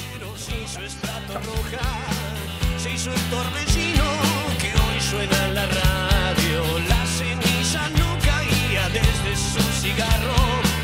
La 6.88 7.06
ceniza 7.06 7.88
no 7.90 8.18
caía 8.24 8.88
desde 8.88 9.36
su 9.36 9.62
cigarro 9.80 10.34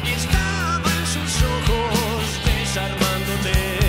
y 0.04 0.10
estaba 0.12 0.90
en 0.90 1.06
sus 1.06 1.42
ojos 1.42 2.40
desarmándote. 2.44 3.81